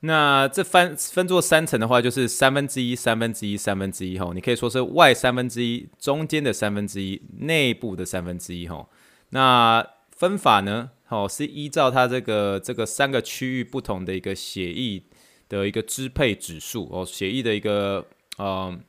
[0.00, 8.88] 那这分分作三层的话，就是三分之一、三分之一、三分之一吼，你可以说是外三分之一、中间的三分之一、内部的三分之一吼。
[9.30, 15.02] 那分法呢，吼是依照它这个这个三个区域不同的一个血液
[15.48, 18.06] 的一个支配指数哦，血液的一个
[18.38, 18.80] 嗯。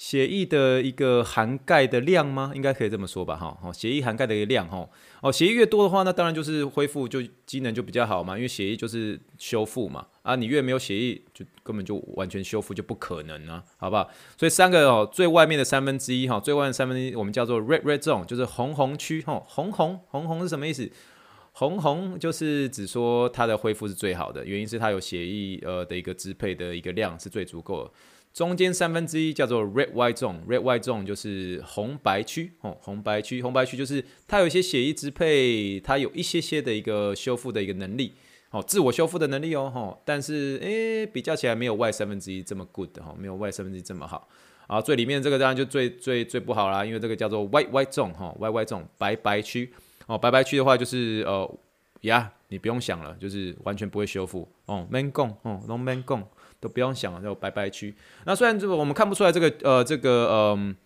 [0.00, 2.52] 血液的一个涵盖的量吗？
[2.54, 4.88] 应该可以这么说吧，哈，哦，血液涵盖的一个量，哈，
[5.20, 14.10] 哦，血液越多的话，那当然就是恢复就机能就比较好嘛，因为血液就是修复嘛，啊，你越没有血液，就根本就完全修复就不可能啊，好不好？
[14.36, 20.90] 所以三个哦，最外面的三分之一，哈，最外面三分之一我们叫做 red red zone，就是红红区，哈，红红红红是什么意思？
[21.52, 27.90] 红红就是指说它的恢复是最好的，原因是它有血液呃的一个支配的一个量是最足够的。
[28.34, 38.12] 中间三分之一叫做 red white zone，red white zone 就是红白区哦，红白区，红白区就是它有一些血液支配，它有一些些的一个修复的一个能力，
[38.50, 44.26] 哦，自我修复的能力哦，吼，但是诶，比较起来没有 Y 三分之一这么 good 哈，没有 Y 三分之一这么好，
[44.66, 49.70] 啊，最里面这个当然就最最最不好啦，因为这个叫做 white white zone 哈，white white zone 白白区，
[50.06, 51.58] 哦，白白区的话就是呃
[52.02, 54.48] 呀，你不用想了，就是完全不会修复。
[54.64, 56.22] 哦 mango 哦，no mango
[56.58, 57.94] 都不用想了，就白白区。
[58.24, 60.76] 那虽然这个我们看不出来这个呃这个嗯呃，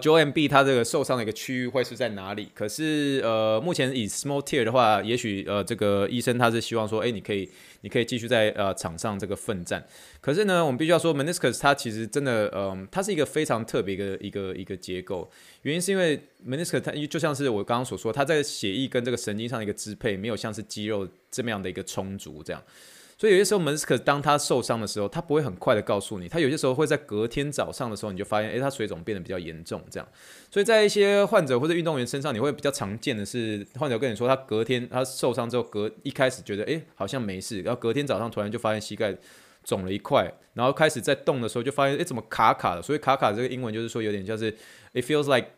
[0.00, 2.48] 九 MB 它这个受伤的一个区域会是在哪里？
[2.54, 7.48] 可是呃，目前以 small tear 的话，也许呃，这个医生他是希望说，哎，你可以，
[7.82, 9.86] 你可以继续在呃场上这个奋战。
[10.20, 15.30] 可是呢，我们必须要说，meniscus 它其实真的，嗯、它是一个非常特别的一个一个一个结构。
[15.62, 22.62] 原因是因为 meniscus 它就像是我刚刚所说，它在血液跟这个神经上的一个支配，没有像是肌肉这么样的一个充足这样。
[23.18, 30.06] 所以有些时候门斯克当他受伤的时候，他不会很快的告诉你，他有些时候会在隔天早上的时候，你就发现，诶，他水肿变得比较严重，这样。
[30.50, 39.16] 所以在一些患者或者运动员身上，你会比较常见的是，患者跟你说，他隔天他受伤之后，隔一开始觉得，诶，好像没事，然后隔天早上突然就发现膝盖
[39.64, 42.82] 肿了一块，然后开始在动的时候就发现，诶，怎么卡卡的？
[42.82, 44.50] 所以卡卡这个英文就是说有点像是
[44.92, 45.48] ，it feels like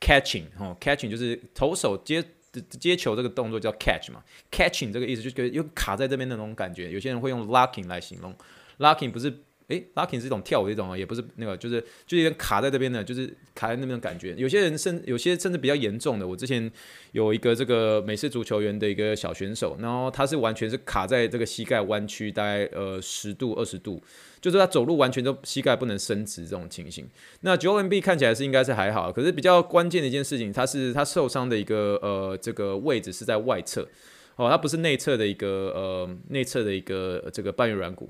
[0.00, 2.24] catching，哦，catching 就是投手接。
[2.78, 6.90] 接球这个动作叫 catch 嘛，catching 这个意思就是又卡在这边的那种感觉。
[6.90, 8.34] 有些人会用 locking 来形容
[8.78, 9.32] ，locking 不是。
[9.68, 14.34] 诶，locking 是一种跳舞的一种啊，也不是那个，就是就有点卡在这边的，就是卡在那边的感觉。
[14.36, 16.70] 有些人甚有些甚至比较严重的，我之前
[17.12, 24.02] 有一个这个美式足球员的一个小选手，然后他是完全是卡在这个膝盖弯曲，大概呃十度二十度，
[24.42, 27.08] 就是他走路完全都膝盖不能伸直这种情形。
[27.40, 33.88] 那 j o e m b 看起来是应该是还好，可是比较关键的一件事情，他是他受伤的一个呃这个位置是在外侧
[34.36, 38.08] 哦，他不是内侧的一个呃内侧的一个这个半月软骨。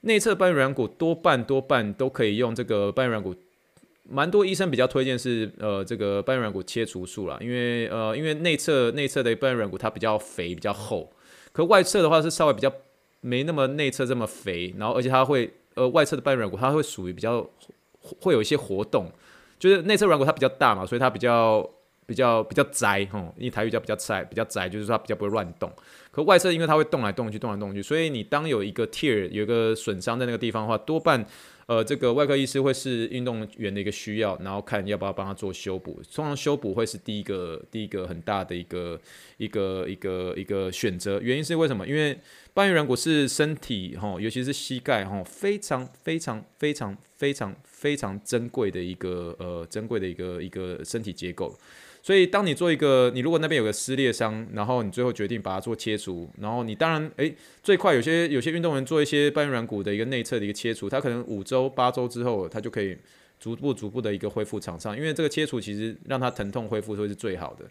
[0.00, 3.34] 内侧半月软骨多半多半都可以用这个半月软骨，
[4.08, 11.12] 蛮多医生比较推荐是呃这个半月软骨切除术啦，因为呃因为内侧内侧的半月软骨它比较肥比较厚，
[11.52, 12.72] 可外侧的话是稍微比较
[13.20, 17.48] 没那么内侧这么肥，然后而且它会呃外侧的半月软骨它会属于比较
[18.20, 19.06] 会有一些活动，
[19.58, 21.68] 就是内侧软骨它比较大嘛，所以它比较
[22.06, 25.70] 比较比较窄哈，因为台语叫比较窄比较窄，就是说它比较不会乱动。
[26.10, 31.24] 可外侧因为它会动来动去，动来动去，所以你当有一个 tear 有一个损伤在那个地方的话，多半
[31.68, 36.00] 呃这个外科医师会是运动员的一个需要，然后看要不要帮他做修补。
[36.14, 38.98] 通常修补会是第一个第一个很大的一个
[39.36, 41.20] 一个一个一个选择。
[41.20, 41.86] 原因是为什么？
[41.86, 42.18] 因为
[42.54, 51.54] 半月软骨是身体哈，尤其是膝盖哈，非常非常非常非常非常珍贵的一个呃珍贵的一个一个身体结构。
[52.00, 62.96] 所以，当你做一个，你如果那边有个撕裂伤，然后你最后决定把它做切除，然后你当然，诶，最快有些有些运动员做一些半月软骨的一个内侧的一个切除，他可能五周八周之后，他就可以
[63.38, 67.64] 逐步逐步的一个恢复场上，因为这个切除其实让他疼痛恢复会是最好的。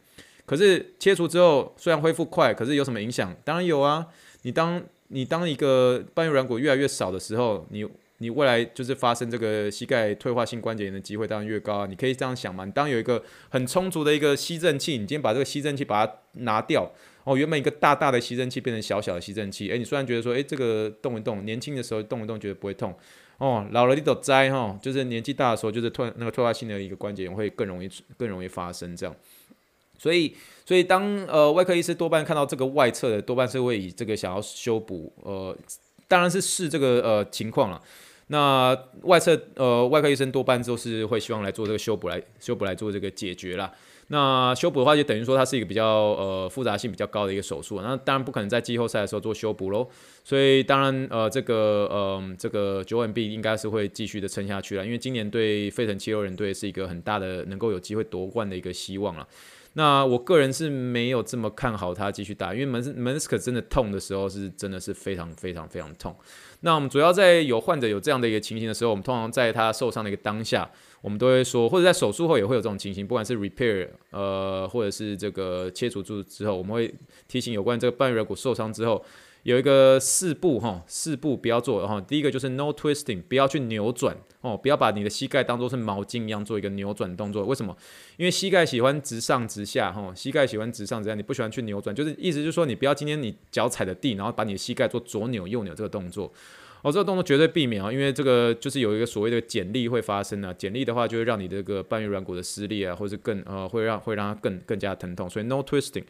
[0.45, 3.35] 可是切除之后虽然恢复快，可是有什么影响？
[3.43, 4.05] 当然有啊，
[4.43, 7.87] 你当你当一个半月软骨越来越少的时候，你。
[8.19, 11.85] 你未来就是发生这个膝盖退化性关节炎的机会当然越高啊！
[11.85, 16.91] 你可以这样想嘛，你当有一个很充足的一个吸震器，你今天把这个吸震器把它拿掉，
[17.23, 22.97] 哦，原本一个大大的吸震器变成小小的吸震器，诶，你虽然觉得说，诶，这个动一动，年轻的时候动一动觉得不会痛，
[23.37, 29.15] 哦，老了你都栽哈，就是年纪大的时候，就是退那个退化性的一个关节炎会更容易更容易发生这样，
[29.99, 35.55] 所以所以当呃外科医师多半看到这个外侧的，多半是会以这个想要修补，呃，
[36.07, 37.79] 当然是视这个呃情况了。
[38.27, 43.71] 那外侧呃，外科医生多半都是会希望来做这个修补来修补来做这个解决啦。
[44.09, 47.81] 那修补的话，就等于说它是一个比较呃复杂性比较高的一个手术。
[47.81, 49.85] 那当然不可能在季后赛的时候做修补喽。
[50.23, 59.27] 所以当然呃，这个呃这个 Joel Embiid 应该是会继续的撑下去了，因为今年对费城七六人队是一个很大的能够有机会夺冠的一个希望了。
[59.73, 66.15] 那我个人是没有这么看好他继续打，因为门门斯克真的痛的时候是真的是非常非常非常痛。
[66.61, 70.69] 那我们主要在有患者有这样的一个情形的时候，我们通常在他受伤的一个当下，
[71.01, 76.93] 我们都会说，或者在手术后也会有这种情形，不管是 repair 呃，或者是这个切除术之后，我们会
[77.27, 79.03] 提醒有关这个半月软骨受伤之后。
[79.43, 82.01] 有一个四步哈，四步不要做哈。
[82.01, 87.45] 第一个就是 no twisting，不要去扭转哦，不要把你的膝盖当做是毛巾一样做一个扭转动作。
[87.45, 87.75] 为什么？
[88.17, 96.31] 因为膝盖喜欢直上直下哈，膝盖喜欢直上直下，你不喜欢去扭转，就是意思就是说你不要今天你脚踩的地，然后把你的膝盖做左扭右扭这个动作。
[96.83, 106.03] 哦，这个动作绝对避免啊，因为这个就是有一个所谓的剪力会发生啊，剪力的话就会让你这个半月软骨的撕裂啊，或者是更呃会让会让它更更加疼痛，所以 no twisting。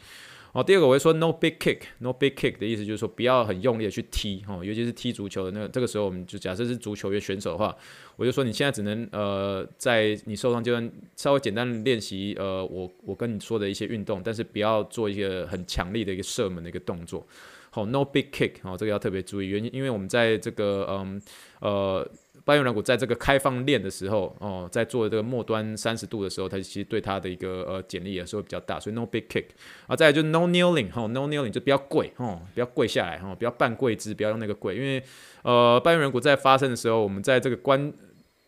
[0.53, 7.75] 哦，第二个我会说 no big kick，no big kick 的意思就是说不要很用力的去踢，哦，尤其是踢足球的那个，这个时候我们就假设是足球员选手的话，
[8.15, 17.27] 我就说你现在只能呃在你受伤阶段稍微简单练习呃我我跟你说的一些运动，但是不要做一个很强力的一个射门的一个动作。
[17.69, 21.21] 好，no big kick，哦，这个要特别注意，原因因为我们在这个嗯
[21.59, 22.09] 呃。
[22.47, 29.43] 半月软骨在这个开放链的时候，哦，在做这个末端三十度的时候，它其实对它的一个呃剪力也是会比较大，所以 no big kick
[29.85, 35.03] 啊，再来就是 no kneeling 哈，no kneeling 就不要跪哈，不要跪下来哈，不要半跪姿，不要用那个跪，因为
[35.41, 37.91] 呃半月软骨在发生的时候，我们在这个关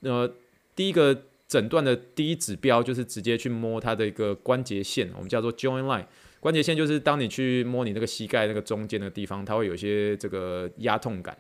[0.04, 0.34] 呃
[0.74, 6.06] 第一个诊断的第一指标就是直接去摸它的一个关节线，我们叫做 joint line。
[6.40, 11.38] 关节线就是当你去摸你那个膝盖那个中间的地方，它会有一些这个压痛感。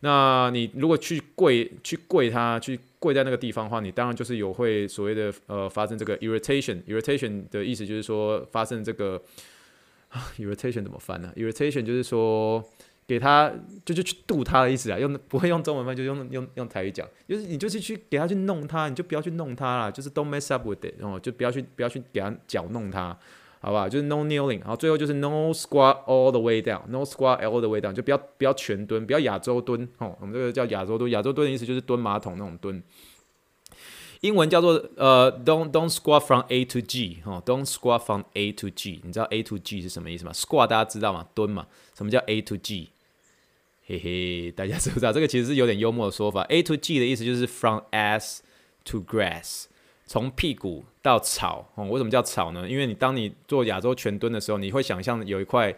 [0.00, 6.82] 那你如果去跪去跪它去跪在那个地方的话，你当然就是有会所谓的呃发生这个 irritation。
[6.84, 9.20] irritation 的意思就是说发生这个
[10.38, 12.62] irritation 怎么翻呢？irritation 就是说
[13.06, 13.52] 给他
[13.84, 23.16] 就就去度他的意思啊，用不会用中文翻，就用用用台语讲，就是你就是去给他去弄他，你就不要去弄他啦，就是 don't mess up with it，然后就不要去不要去给他搅弄他。
[23.66, 32.80] 好吧，就是 no kneeling，然后最后就是 no squat all the way down，no squat all the way down，就不要不要全蹲，不要亚洲蹲，哦，我们这个叫亚洲蹲，亚洲蹲的意思就是蹲马桶那种蹲。
[34.20, 40.68] 英文叫做呃，don't don't squat from A to G，哦，don't squat from A to G，你知道 A to G 是什么意思吗？squat
[40.68, 41.26] 大家知道吗？
[41.34, 42.90] 蹲嘛，什么叫 A to G？
[43.84, 45.12] 嘿嘿，大家知不知道？
[45.12, 48.38] 这个其实是有点幽默的说法，A to G 的意思就是 from ass
[48.84, 49.64] to grass。
[50.06, 52.68] 从屁股到草，哦，为什么叫草呢？
[52.68, 55.74] 因为你当你做亚洲全蹲的时候，你会想象有一块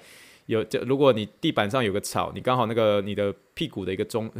[0.46, 4.30] 有，就如果你地板上有个草，你刚好那个你的屁股的一个中，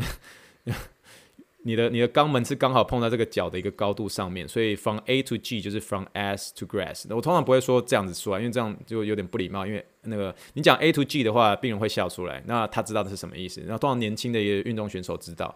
[1.64, 7.04] 你的你的肛门是刚好碰到这个脚的一个高度上面，所以 from A to G 就是 from ass to grass。
[7.14, 9.66] 我通常不会说这样子说啊，因为这样就有点不礼貌。
[9.66, 13.60] 因为那个你讲 A to G 的话，病人会笑出来，那他知道这是什么意思。
[13.62, 15.54] 然后通常年轻的一个运动选手知道。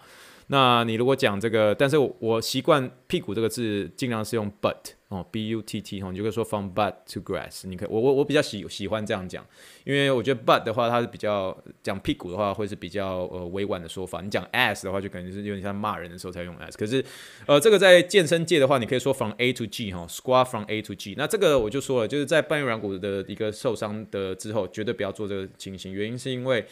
[0.53, 7.67] 那你如果讲这个，但是我，我习惯屁股这个字尽量是用 butt 哦，b u t t 哦，你就可以说 from butt to grass。
[7.67, 9.43] 你可以，我我我比较喜喜欢这样讲，
[9.85, 14.21] 因为我觉得 butt 的话，它是比较讲屁股的话，会是比较呃委婉的说法。
[14.21, 16.77] 你讲 ass 的话，就感觉是有点像骂人的时候才用 ass。
[16.77, 17.03] 可是
[17.47, 21.15] 呃，这个在健身界的话，你可以说 from A to G 哈、哦，squat from A to G。
[21.17, 26.67] 那这个我就说了，就是在半月软骨的一个受伤的之后，绝对不要做这个情形，原因是因为。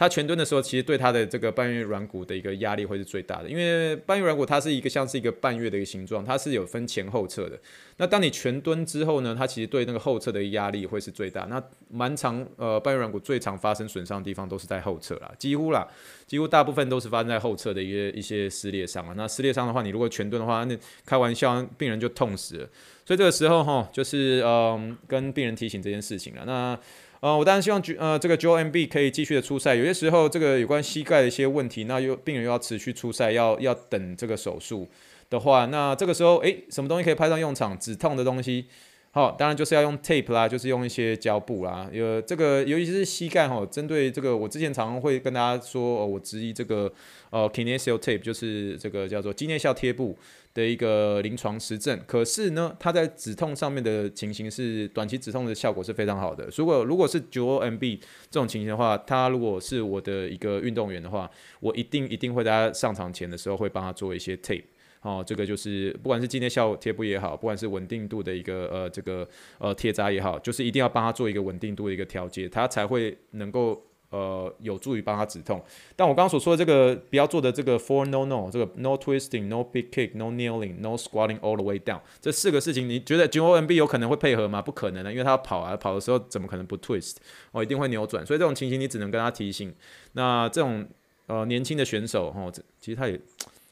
[0.00, 7.60] 他全蹲的时候，其实对他的这个半月软骨的一个压力会是最大的，因为半月软骨它是一个像是一个半月的一个形状，它是有分前后侧的。
[7.98, 11.42] 那当你全蹲之后呢，它其实对那个后侧的压力会是最大。
[11.50, 15.86] 那蛮常呃半月软骨最常发生损伤的地方都是在后侧啦，几乎啦，
[16.26, 19.12] 几乎大部分都是发生在后侧的一些一些撕裂伤啊。
[19.14, 20.74] 那撕裂伤的话，你如果全蹲的话，那
[21.04, 22.68] 开玩笑，病人就痛死了。
[23.04, 26.44] 所以这个时候哈，就是嗯、跟病人提醒这件事情了。
[26.46, 26.78] 那
[27.20, 29.74] 呃，我当然希望呃这个 Joel MB 可以继续的出赛。
[29.74, 34.88] 有些时候这个有关膝盖的一些问题，那又病人又要持续出赛，要要等这个手术
[35.28, 37.78] 的话，那这个时候诶，什么东西可以派上用场？
[37.78, 38.64] 止痛的东西，
[39.10, 41.90] 好，当然就是要用 tape 啦，就是用一些胶布啦。
[41.92, 46.90] 有这个尤其是膝盖哈，针对这个我之前常常会跟大家说，哦、我质疑这个
[47.28, 50.16] 呃 Kinesio tape 就是这个叫做肌内效贴布。
[50.52, 56.48] 的一个临床实证，可是呢，它在止痛上面的情形是短期止痛的效果是非常好的。
[56.56, 57.98] 如果如果是九 O M B
[58.28, 61.30] 这种情形的话，他如果是我的一个运动员的话，
[61.60, 64.64] 我一定一定会在他上场前的时候会帮他做一些 tape，
[65.02, 69.28] 哦，这个就是不管是今天效贴布也好，不管是稳定度的一个呃这个
[69.58, 73.80] 呃贴扎也好，就是一定要帮他做一个稳定度的一个调节，他才会能够。
[74.10, 75.62] 呃，有助于帮他止痛。
[75.96, 81.78] 但我刚刚所说的这个不要做的这个 four no no，这个 no twisting, no big kick, no kneeling, no squatting all the way
[81.78, 84.60] down，这四个事情，你觉得 JOMB 有可能会配合吗？
[84.60, 87.16] 不可能的，因为他跑啊，跑的时候怎么可能不 twist？
[87.52, 88.26] 哦、一定会扭转。
[88.26, 89.74] 所以这种情形你只能跟他提醒。
[90.12, 90.86] 那这种
[91.26, 93.20] 呃年轻的选手，哦，这其实他也。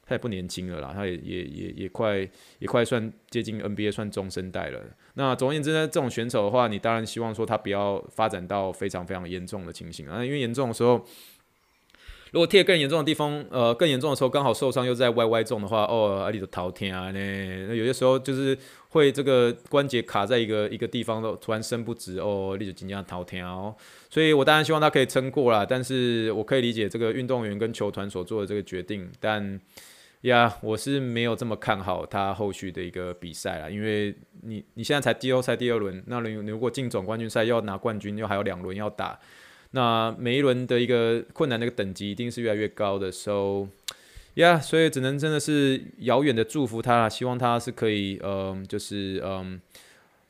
[0.09, 2.26] 他也不年轻了啦，他也也也也快
[2.61, 4.80] 也快算接近 NBA 算中生代了。
[5.14, 11.04] 那总而言之呢，这种选手的话，你当然希望说他不要发展到非常非常严重的情形啊，因为严重的时候，
[12.32, 18.56] 如果贴更严重的地方，呃，更严重的时候刚好受伤又在 YY 重的话，哦，阿里的头天啊呢，那有些时候就是
[18.88, 23.74] 会这个关节卡在一个一个地方都突然伸不直哦，你就紧张头天哦。
[24.09, 29.61] 所以我当然希望他可以撑过啦，但是我可以理解这个运动员跟球团所做的这个决定，但。
[30.23, 39.19] 呀我是没有这么看好他后续的一个比赛啦，因为你你现在才季后赛第二轮，那你如果进总冠军赛要拿冠军，又还有两轮要打，
[39.71, 43.69] 那每一轮的一个困难的一个等级一定是越来越高的时候，
[44.35, 49.61] 呀 yeah, 所以只能真的是遥远的祝福他啦，希望他是可以，嗯，就是，嗯，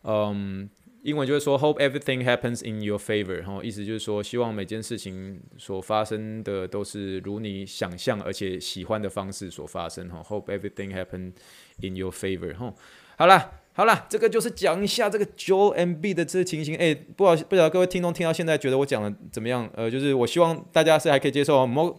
[0.03, 0.69] 嗯。
[1.03, 11.33] 英文就是说，Hope everything happens in your favor，哈，意思就是说，希望每件事情所发生的都是如你想象而且喜欢的方式所发生，哈，Hope everything happens
[11.81, 12.75] in your favor，哈，
[13.17, 19.71] 好了，好了，这个就是讲一下这个 Joel m b 的这个情形，哎，不好，不晓得各位听众听到现在觉得我讲的怎么样？
[19.75, 21.99] 呃，就是我希望大家是还可以接受，某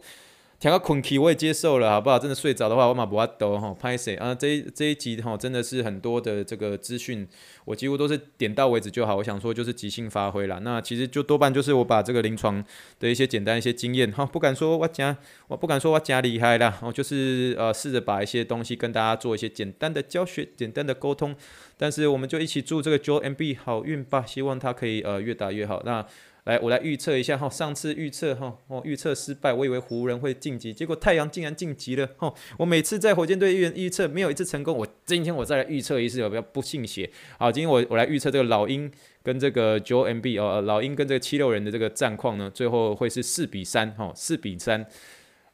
[0.60, 2.20] 调个困气我也接受了，好不好？
[2.20, 4.36] 真的睡着的话，我马不阿抖哈，拍谁啊？
[4.36, 7.26] 这一这一集哈，真的是很多的这个资讯，
[7.64, 9.16] 我几乎都是点到为止就好。
[9.16, 10.60] 我想说就是即兴发挥啦。
[10.62, 12.62] 那其实就多半就是我把这个临床
[13.00, 15.16] 的一些简单一些经验哈，不敢说我讲，
[15.48, 21.34] 我不敢说我讲厉害啦，我就是呃试着把一些东西跟大家做一些简单的教学、简单的沟通。
[21.78, 25.82] 但是我们就一起祝这个 Joe MB 好运吧，希望他可以呃越打越好。
[25.86, 26.06] 那。
[26.50, 27.48] 来，我来预测一下哈。
[27.48, 32.34] 上次预测哈，哦，预测失败，我以为湖人会晋级，结果太阳竟然晋级了哈。
[32.58, 37.08] 我每次在火箭队预预测没有一次成功，我今天我再来预测一次，我不要不信邪。
[37.38, 38.92] 好，今天我我来预测这个老鹰
[39.22, 44.84] 跟这个 Joel Embiid 哦，老鹰跟这个七六人的这个战况呢，最后会是四比三哈，四比三，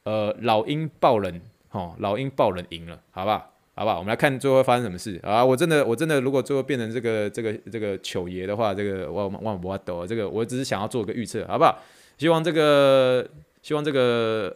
[0.04, 3.55] 呃，老鹰爆冷哈，老鹰爆冷赢了，好不好？
[3.78, 3.98] 好不好？
[3.98, 5.44] 我们来看最后会发生什么事啊！
[5.44, 11.78] 我真的，我真的，如果最后变成这个、这个、这个糗爷的话，这个我我我抖，这个我只是想要做个预测，好不好？
[12.18, 13.30] 希望这个，
[13.62, 14.50] 希望这个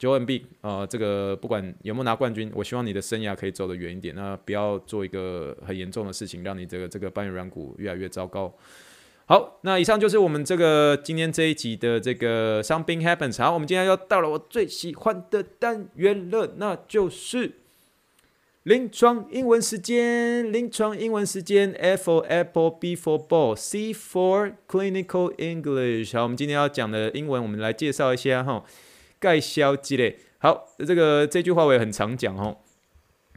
[0.00, 8.52] Joel Embiid 啊，这个不管有没有拿冠军，我希望你的生涯可以走得远一点，那不要做一个很严重的事情，让你这个这个半月软骨越来越糟糕。
[9.26, 13.40] 好，那以上就是我们这个今天这一集的这个 Something Happens。
[13.40, 17.52] 好，我们今天又到了我最喜欢的单元了，那就是。
[18.66, 26.12] 临床英文时间，临床英文时间，F for Apple，B for Ball，C for Clinical English。
[26.16, 28.64] 好，我们今天要讲的英文，我们来介绍一下哈。
[29.20, 30.14] 介绍一下。
[30.38, 32.56] 好，这个这句话我也很常讲哦，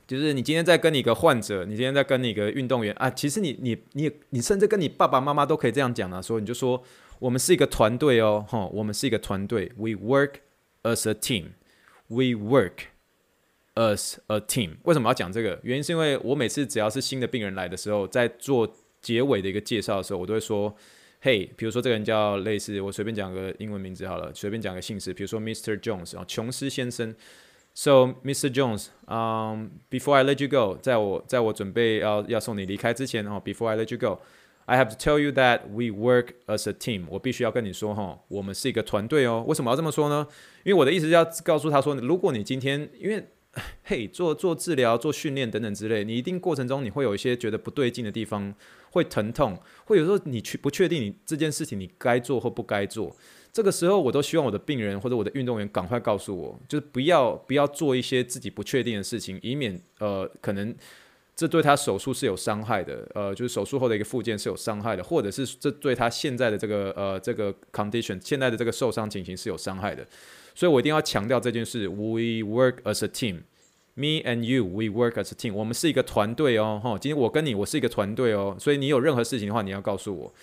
[0.08, 6.82] 就是你今天在跟你一个患者，你今天在跟你一个运动员啊，其实你你你你甚至跟你爸爸妈妈都可以这样讲啊，所以你就说
[7.20, 10.38] 我们是一个团队哦，哈，我们是一个团队，We work
[10.82, 12.88] as a team，We work。
[13.80, 15.58] As a team，为什么要讲这个？
[15.64, 18.70] 原因是因为我每次只要是新的病人来的时候，在做
[19.00, 20.76] 结尾的一个介绍的时候，我都会说
[21.24, 25.80] ：“嘿，比如说这个人叫类似，我随便讲个英文名字好了，随便讲个姓氏，比如说 Mr.
[25.80, 27.16] Jones 啊，琼斯先生。
[27.74, 28.54] So Mr.
[28.54, 35.86] Jones，嗯，Before I let you go，在我在我准备要要送你离开之前哦，Before I let you go，I have to tell you that we
[35.86, 37.06] work as a team。
[37.08, 39.46] 我必须要跟你说哈，我们是一个团队哦。
[39.48, 40.28] 为什么要这么说呢？
[40.66, 43.24] 因为我的意思是要告诉他说，如果你今天因为
[43.84, 48.54] 嘿，做做治疗、做训练等等之类，你一定过程中你会有一些觉得不对劲的地方，
[48.92, 53.16] 会疼痛，会有时候你去不确定你这件事情你该做或不该做。
[53.52, 60.74] 这个时候，我都希望我的病人或者我的运动员赶快告诉我，就是不要不要做一些自己不确定的事情，以免呃可能
[61.36, 70.06] 这对他手术是有伤害的，呃就是手术后的一个附件是有伤害的，或者是这对他现在的这个呃这个 condition 现在的这个受伤情形是有伤害的。
[70.60, 71.88] 所以我一定要强调这件事。
[71.88, 73.44] We work as a team.
[73.94, 75.54] Me and you, we work as a team.
[75.54, 76.98] 我们是一个团队哦，哈。
[77.00, 78.58] 今天我跟你，我是一个团队哦。
[78.60, 80.34] 所以你有任何事情的话，你要告诉我。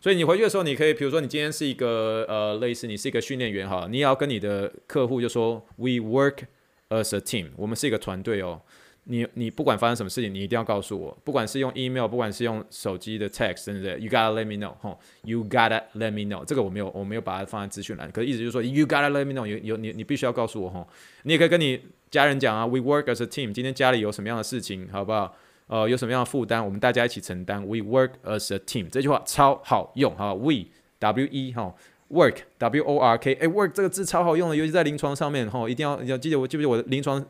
[0.00, 6.42] 所以你回去的时候，你可以，比如说你今天是一个呃，类似你是一个训练员哈，你也要跟你的客户就说，We work
[6.90, 7.48] as a team.
[7.56, 8.62] 我们是一个团队哦。
[9.04, 11.16] 你你不管发生什么事情，你一定要告诉我。
[11.22, 14.96] 不管是用 email，不管是用手机的 text，对不对？You gotta let me know，哈。
[15.24, 16.44] You gotta let me know。
[16.44, 19.58] 这个我没有我没有把它放在资讯栏，可是意思就是说，You gotta let me know 有。
[19.58, 20.86] 有你你必须要告诉我哈。
[21.24, 21.80] 你也可以跟你
[22.10, 23.52] 家人讲啊，We work as a team。
[23.52, 25.36] 今天家里有什么样的事情，好不好？
[25.66, 27.62] 呃，有什么样的负担，我们大家一起承担。
[27.62, 28.88] We work as a team。
[28.88, 30.34] 这句话超好用哈。
[30.34, 30.66] We
[30.98, 31.74] W E 哈
[32.10, 33.34] ，work W O R K。
[33.34, 37.22] 哎，work 这个字超好用的，尤其在临床上面哈，一定要要记得我记不记得我的临床。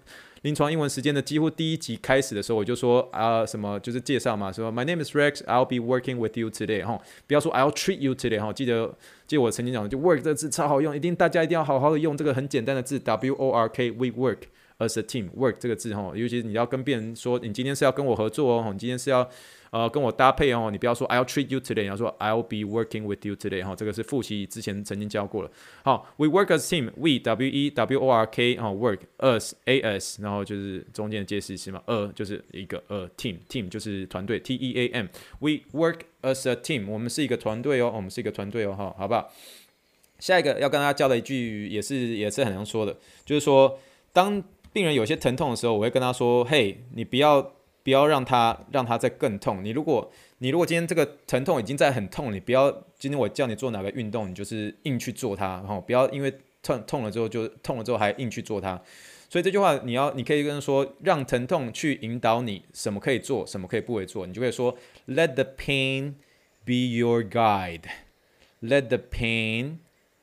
[0.45, 8.95] 临床英文时间的几乎第一集开始的时候，我就说啊，什么就是介绍嘛，说 My name is Rex，I'll be working with you today，哈，不要说 I'll treat you today，哈，记得
[9.27, 14.41] 记得我曾经讲的，就 work 这个字超好用，一定大家一定要好好的用这个很简单的字 W O R K，We work
[14.81, 19.27] as a team，work 这个字哈，尤其你要跟别人说，你今天是要跟我合作哦，你今天是要。
[19.75, 25.51] 呃，跟我搭配哦，你不要说 I'll treat you today，你要说 I'll be working with you today 哈，这个是复习之前曾经教过了。
[25.83, 33.69] 好，We work as team，We W E W O R K 哈，work as A S，然后就是中间的介词是嘛，a 就是一个呃 team，team
[33.69, 39.29] 就是团队，T E A M，We work as a team，我们是一个团队哦，我们是一个团队哦，哈，好不好？
[40.21, 43.77] 下一个要跟大家教的一句也是也是很常说的，就是说
[44.13, 44.41] 当
[44.73, 47.53] 病人有些疼痛的时候，我会跟他说，嘿，你不要。
[47.85, 49.63] 不要让他让他再更痛。
[49.63, 58.81] 你如果你如果今天这个疼痛已经在很痛，你不要今天我叫你做哪个运动，你就是硬去做它，然后不要因为痛痛了之后就痛了之后还硬去做它。
[59.29, 64.77] 所以这句话你要你可以跟他说，让疼痛去引导你什么可以做，什么可以不会做，你就可以说
[65.07, 66.15] Let the pain
[66.65, 67.83] be your guide.
[68.63, 69.79] Let the pain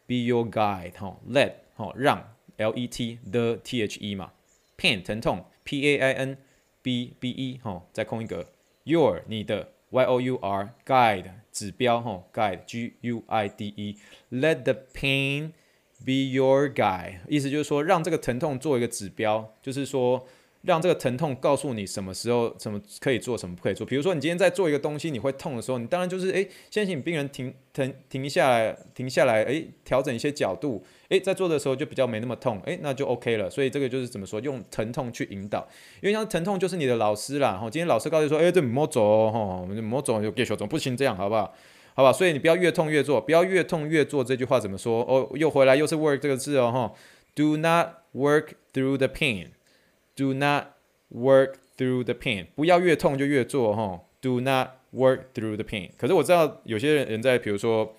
[0.07, 0.93] be your guide.
[0.93, 4.31] 哈，let 哈让 L E T the T H E 嘛
[4.77, 6.37] ，pain 疼痛 P A I N。
[6.81, 8.45] B b e 哈，再空一格
[8.83, 13.97] ，your 你的 y o u r guide 指标哈，guide g u i d e
[14.31, 15.51] let the pain
[16.05, 20.27] be your guide，意思就是说让这个疼痛做一个指标，就是说。
[20.63, 23.85] 让这个疼痛告诉你什么时候什么可以做，什么不可以做。
[23.85, 33.49] 比如说，你今天在做一个东西，你会痛的时候，你当然就是诶，先请病人停停停下来，停下来，诶，调整一些角度，诶，在做的时候就比较没那么痛，诶，那就 OK 了。
[33.49, 35.67] 所以这个就是怎么说，用疼痛去引导，
[36.01, 37.53] 因为像疼痛就是你的老师啦。
[37.53, 41.53] 哈，今天老师告诉你说，诶，这摸走哦，哈，我们摸走就给小总不行这样，好不好？
[41.93, 44.23] 好吧，所以你不要越痛越做，不要越痛越做。
[44.23, 45.03] 这句话怎么说？
[45.03, 46.93] 哦，又回来又是 work 这个字哦，哈
[47.35, 49.47] ，do not work through the pain
[50.15, 50.65] do not
[51.09, 57.95] work through the pain 不要越痛就越做哈 do not work through the pain 可是我知道有些人人在比如说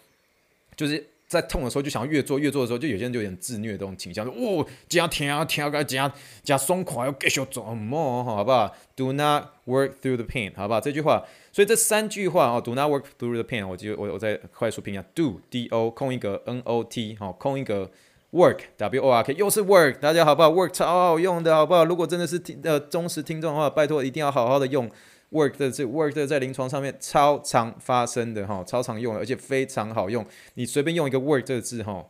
[0.76, 6.12] 就是在痛的时候就想要越做越做的时候就有些人就有点自虐这种倾向说哦这样挺啊挺啊感觉这样
[6.44, 8.72] 这样松垮要继续做梦好吧。
[8.94, 11.24] Do not work through the pain 好吧这句话。
[11.50, 15.04] 所以这三句话哦 do not work through the pain 我记我我再快速拼一下。
[15.14, 17.90] Do do 空一格 not 空一格。
[18.32, 21.84] Work W O R K 又是 work，大家好不好？Work 超好用的，好不好？
[21.84, 24.90] 如果真的是听呃忠实听众的话，拜托一定要好好的用
[25.32, 30.24] work 的这 work 的在临床上面超常发生的哈，超常用的，而且非常好用。
[30.54, 32.06] 你随便用一个 work 这个字哈。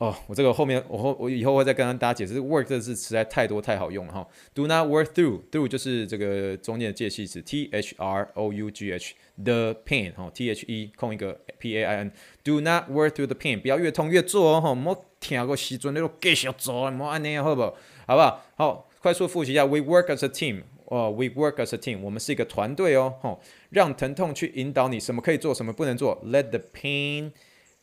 [0.00, 4.26] 哦，我这个后面我后我以后会再跟大家解释，work 这个字实在太多太好用了哈。
[4.54, 11.38] Do not work through，through 就是这个中间的介系词，T H R O U G H，the pain 哈，T H E 空一个
[11.58, 17.76] P A I N，Do not work through the pain，不要越痛越做哦哈，莫听个时阵你都继续做，莫安尼好不好？
[18.06, 18.42] 好不好？
[18.56, 27.32] 好，快速复习一下，We work as a team，哦，We work as a team，我们是一个团队哦，吼，让疼痛去引导你，什么可以做，什么不能做，Let the pain。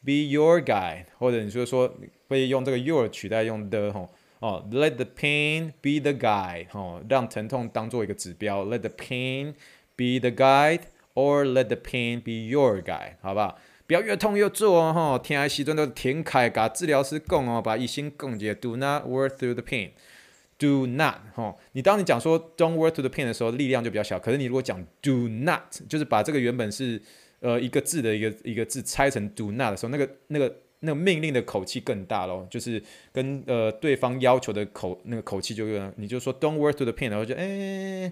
[0.06, 1.93] Be your guide，或者你就是说
[2.28, 9.54] 会用这个 your 取代用 the 吼哦，Let the pain be the guide，吼，让疼痛当做一个指标，Let the pain
[9.95, 13.58] be the guide，or let the pain be your guide，好不好？
[13.88, 27.02] 不要越痛越做哦，吼，听来时阵都停开，嘎治疗师讲哦，把医生讲解，Do not work through the pain，Do not，吼，你当你讲说 Don't work through the pain 的时候，力量就比较小，可是你如果讲 Do not，就是把这个原本是
[27.40, 32.82] 呃，一个字的一个一个字拆成 do not 的时候，那个那个那个命令的口气更大咯，就是
[33.12, 38.12] 跟呃对方要求的口那个口气就更，你就说 don't worth do the pain，然后就哎、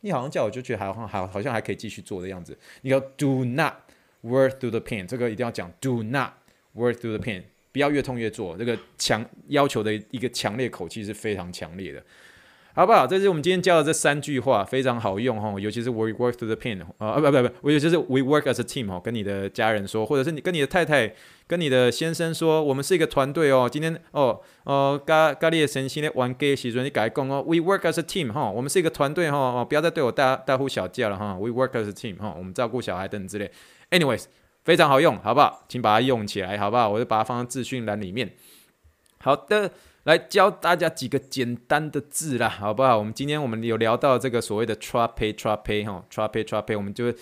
[0.00, 2.58] 你好像叫我就觉得还好还好像还可以继续做的样子。
[2.82, 3.74] 你要 do not
[4.22, 6.32] worth do the pain，这个一定要讲 do not
[6.74, 12.02] worth do the pain，不要越痛越做，这个强要求的一个强烈口气是非常强烈的。
[12.76, 13.06] 好不好？
[13.06, 15.54] 这是我们今天教的这三句话，非常好用哈。
[15.60, 21.14] 尤其是 we work to the pain 啊，不不不，我尤其是 we work as a team 哈，跟你的家人说，或者是你跟你的太太、
[21.46, 23.68] 跟你的先生说，我们是一个团队哦。
[23.70, 31.38] 今天哦哦，咖咖喱的神仙的玩 gay 时阵，你改讲哦，we work as a team 哈，我们是一个团队哈哦，不要再对我大大呼小叫了哈。
[31.38, 33.48] we work as a team 哈，我们照顾小孩等等之类。
[33.90, 34.24] anyways，
[34.64, 35.62] 非常好用，好不好？
[35.68, 36.88] 请把它用起来，好不好？
[36.88, 38.32] 我就把它放在资讯栏里面。
[39.20, 39.70] 好的。
[40.04, 42.98] 来教大家几个简单的字啦，好不好？
[42.98, 47.12] 我们今天我们有聊到这个所谓的 trape trape 哈，trape trape，我们就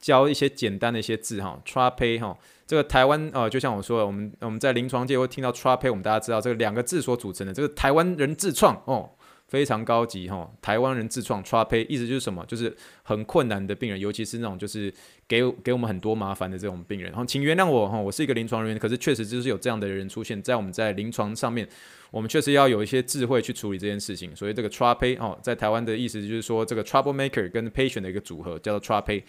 [0.00, 9.10] 教一些简单的一些字哈，trape 哈，这个台湾哦，就像我说的，我们我们在临床界会听到 trape，我们大家知道这个两个字所组成的，这个台湾人自创哦。
[9.48, 12.42] 非常高级哈，台湾人自创 trape 意思就是什么？
[12.46, 14.90] 就是很困难的病人，尤其是那种就是
[15.32, 17.10] 给给我们很多麻烦的这种病人。
[17.10, 21.66] 然后请原谅我哈，我是一个临床人员，可是确实就是有这样的人出现在我们在临床上面，
[22.10, 24.36] 我们确实要有一些智慧去处理这件事情。
[24.36, 29.22] 所以这个 trape 哦，在台湾的意思就是说这个 trouble maker 跟 patient 的一个组合叫做 trape。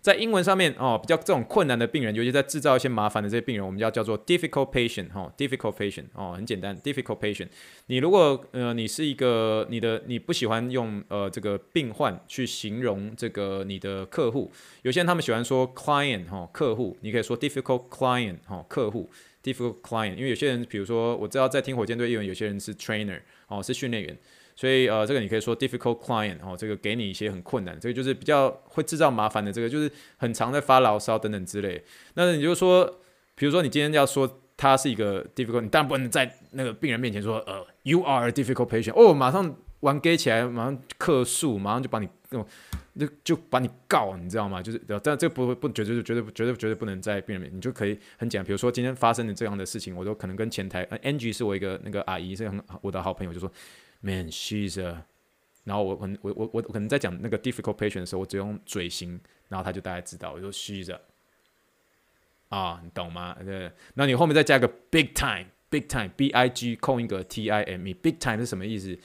[0.00, 7.48] 在英文上面哦，比较这种困难的病人，尤其在制造一些麻烦的这些病人，我们要叫做 difficult patient 哈，difficult patient 哦，很简单，difficult patient。
[7.86, 14.50] 你如果呃，你是一个你的你不喜欢用呃这个病患去形容这个你的客户，
[14.82, 19.10] 有些人他们喜欢说 client 哈，客户，你可以说 difficult client 哈，客户
[19.42, 24.16] ，difficult client，因为有些人比如说我知道在听火箭队英文，有些人是 trainer 哦，是训练员。
[24.58, 31.80] 所以呃，这个你可以说 difficult client 哦，这个给你一些很困难，这个就是比较会制造麻烦的，这个就是很常在发牢骚等等之类。
[32.14, 32.84] 那你就说，
[33.36, 42.48] 比如说你今天要说他是一个 difficult，你当然不能在那个病人面前说呃，you are a difficult patient，哦，马上玩 gay 起来，马上克诉，马上就把你那种
[42.98, 44.60] 就就把你告，你知道吗？
[44.60, 53.48] 就是但这个不不绝对绝对绝对绝对不能在病人面前，你就可以很简单，比如说今天发生的这样的事情，我都可能跟前台呃 Angie 是我一个那个阿姨，是很我的好朋友，就说。
[54.00, 55.04] Man, she's a，
[55.64, 61.00] 然后我我我我我可能在讲那个 difficult patient 的时候，我只用嘴型，然后他就大概知道，我说 she's a，
[62.48, 63.36] 啊，你懂吗？
[63.44, 68.96] 对，那你后面再加个 big time，big time，b i g 空一个 t i m e，big time 是什么意思？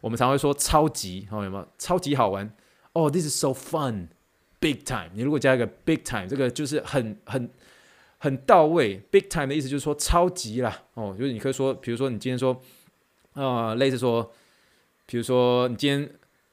[0.00, 1.68] 我们常会说超级，好有没有？
[1.78, 2.52] 超级好玩
[2.94, 5.10] 哦，this is so fun，big time。
[5.14, 7.48] 你如果加一个 big time，这个就是很很
[8.18, 12.60] 很到位，big time 的意思就是说超级啦，哦，就是你可以说，比如说你今天说，
[13.34, 14.32] 呃，类似说，
[15.10, 16.08] 比如说你今天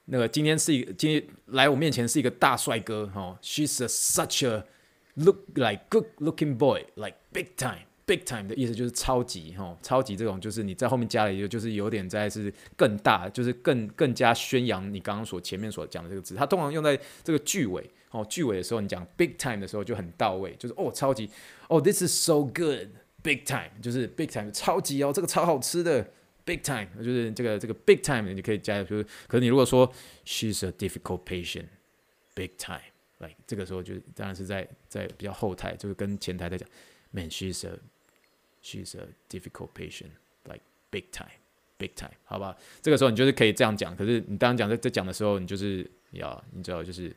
[0.06, 4.66] 那个今天是一个今天来我面前是一个大帅哥，哦，she's a such a
[5.14, 17.88] look like good looking boy，like big time，big time 的意思就是超级，哦，超级这种就是你在后面加了一个，就是有点在是更大，就是更更加宣扬你刚刚所前面所讲的这个字，它通常用在这个句尾。
[18.10, 21.30] 哦，句尾的时候，你讲 big time 的时候就很到位，就是哦，超级
[21.68, 26.10] 哦，this is so good，big time，就是 big time，超级哦，这个超好吃的
[26.48, 29.94] ，big time，就是这个这个 big time，你可以加，就是，可是你如果说
[30.26, 36.68] she's a difficult patient，big time，like 这个时候就当然是在在比较后台，就是跟前台在讲
[37.12, 37.78] ，man，she's a
[38.64, 47.14] she's a difficult patient，like big time，big time，好吧，这个时候你就是可以这样讲，可是你当讲在在讲的时候，你就是要你知道就是。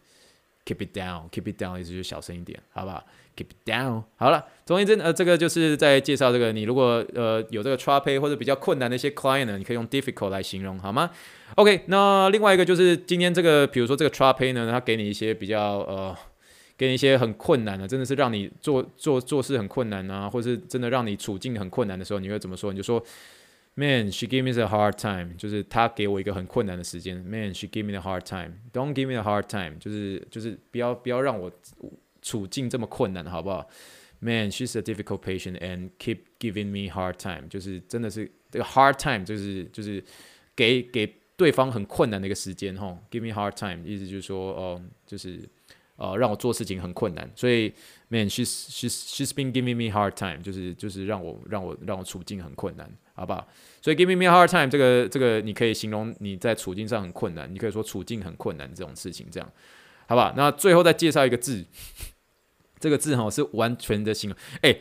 [0.67, 3.03] Keep it down, keep it down，意思就是小声一点，好不好
[3.35, 4.05] ？Keep it down。
[4.17, 6.53] 好了，总而言之，呃，这个就是在介绍这个。
[6.53, 11.11] 你如果呃有这个 trial pay 或者比较困难的一些 client 呢，你可以用 difficult 来形容，好吗
[11.57, 16.15] ？OK，那另外一个就是今天这个，比如说这个 trial pay 呢，它给你一些比较呃，
[16.77, 22.71] 给你一些很困难的，真的是让你做做做事很困难啊，或是真的让你处境很困难的时候，你会怎么说？
[22.71, 23.03] 你就说。
[23.75, 27.17] Man, she gave me a hard time，就是她给我一个很困难的时间。
[27.17, 28.55] Man, she gave me a hard time.
[28.73, 31.51] Don't give me a hard time，就是就是不要不要让我
[32.21, 33.67] 处境这么困难，好不好
[34.19, 40.05] ？Man, she's a difficult patient and keep giving me hard time，就是真的是这个 hard time，就是就是
[40.55, 45.41] 给给对方很困难的一个时间，吼，give me hard time，意思就是说，哦，就是
[45.97, 47.73] 呃让我做事情很困难，所以
[48.13, 52.91] Man, she's she's she's been giving me hard time，就是就是让我让我让我处境很困难。
[53.15, 53.47] 好不好？
[53.83, 59.49] 所以 give me hard time 这个这个你可以形容你在处境上很困难，你可以说处境很困难这种事情，这样，
[60.07, 60.33] 好不好？
[60.37, 61.63] 那最后再介绍一个字，
[62.79, 64.39] 这个字哈是完全的形容。
[64.63, 64.75] 哎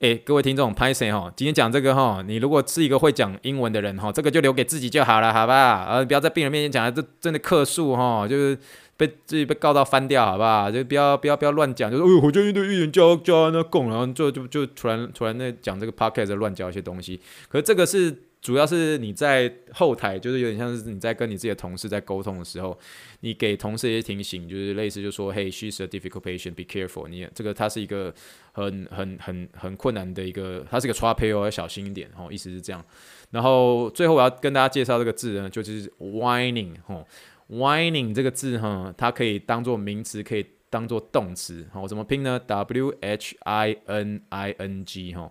[0.00, 1.32] 哎，各位听众，拍谁哈？
[1.36, 5.86] 今天讲这个哈，你如果是一个会讲英文的人哈，这个就留给自己就好了，好吧？
[5.88, 8.58] 呃，不要在病人面前讲，这真的客诉哈，就是。
[8.96, 10.70] 被自己被告到翻掉，好不好？
[10.70, 17.20] 就不要不要不要乱讲，就是哎呦，火箭队的预言教教那供，然后就就就突然突然那讲这个 podcast 乱教一些东西。
[17.48, 22.78] 可是这个是主要是你在后台，就是有点像是你在跟你自己的同事在沟通的时候，
[23.20, 27.08] 你给同事一些提醒，就是类似就说，Hey, she's a difficult patient, be careful。
[27.08, 28.14] 你这个它是一个
[28.52, 32.84] 很很很很困难的一个，它是个 trial pay 哦，要小心一点哦，意思是这样。
[33.30, 37.04] 然后最后我要跟大家介绍这个字呢，就是 whining 哦。
[37.48, 41.64] Whining 这个字哈，它可以当做名词，可以当做动词。
[41.72, 45.30] 好，我怎么拼呢？W H I N I N G 哈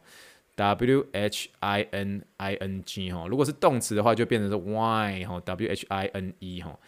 [0.56, 3.28] ，W H I N I N G 哈。
[3.28, 6.80] 如果是动词的话，就变成是 whine 哈，W H I N E 哈。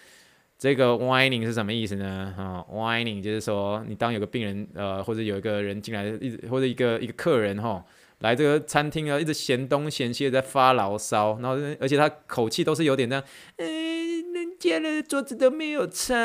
[0.57, 2.33] 这个 whining 是什么意思呢？
[2.35, 6.09] 哈，whining 就是说，你当有个病人呃，或者有一个人进来，
[6.49, 7.85] 或者一个一个客人哈，
[8.19, 13.23] 来这个餐厅啊，一直嫌东嫌西在发牢骚，然后而且他口气都是有点这样，
[13.57, 16.15] 哎，人家的桌子都没有擦，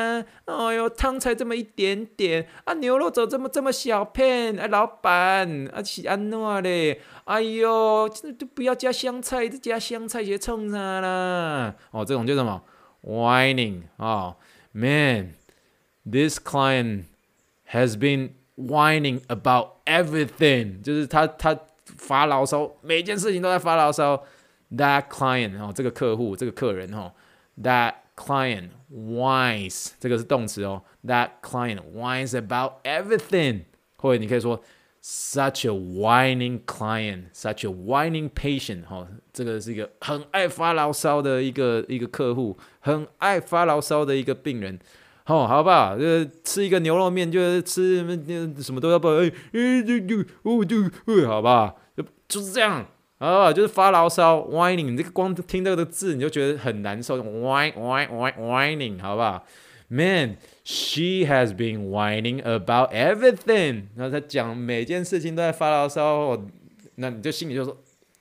[0.46, 4.58] 哎哟，汤才这么一点点啊，牛肉怎么这么这么小片？
[4.58, 7.00] 哎，老板，啊是安诺嘞？
[7.24, 11.74] 哎哟，真的都不要加香菜，这加香菜也冲啥啦？
[11.90, 12.62] 哦，这种叫什么
[13.02, 14.36] ？Whining 哦
[14.72, 17.04] ，Man，this client
[17.70, 21.58] has been whining about everything，就是他他
[22.06, 24.24] 发牢骚，每件事情都在发牢骚。
[24.72, 27.12] That client 哦，这个客户，这个客人哦
[27.62, 27.94] ，That。
[28.14, 30.82] Client whines，这个是动词哦。
[31.06, 33.62] That client whines about everything，
[33.96, 34.62] 或者你可以说
[35.02, 38.84] such a whining client，such a whining patient。
[38.84, 44.78] 哈，这个是一个很爱发牢骚的一个一个客户，很爱发牢骚的一个病人。
[45.24, 45.96] 好，好不好？
[45.96, 48.04] 就是吃一个牛肉面，就是吃
[48.62, 51.74] 什么都要不哎哎就就哦就，好吧？
[52.32, 52.86] 就是这样。
[53.18, 59.44] 哦，就是发牢骚，whining，你这个光听这个字你就觉得很难受，whine whine whine whining，好不好
[59.88, 63.84] ？Man，she has been whining about everything。
[63.94, 66.36] 然后他讲每件事情都在发牢骚，
[66.96, 67.76] 那你就心里就说，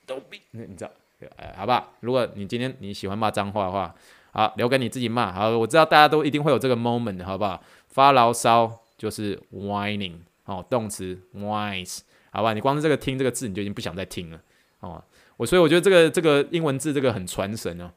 [0.06, 0.92] 都逼，你知道，
[1.38, 1.94] 哎，好不好？
[2.02, 3.96] 如果你今天你喜欢骂脏话的话，
[4.34, 5.32] 好，留给你自己骂。
[5.32, 7.64] 好，我知道大家都一定会有这个 moment，好不好？
[7.88, 12.00] 发牢骚就是 whining，哦，动词 whines，
[12.32, 12.54] 好吧？
[12.54, 14.42] 你光是这个听这个字，你就已经不想再听了。
[14.80, 15.04] 哦，
[15.38, 17.92] 我所以我觉得这个这个英文字这个很传神哦，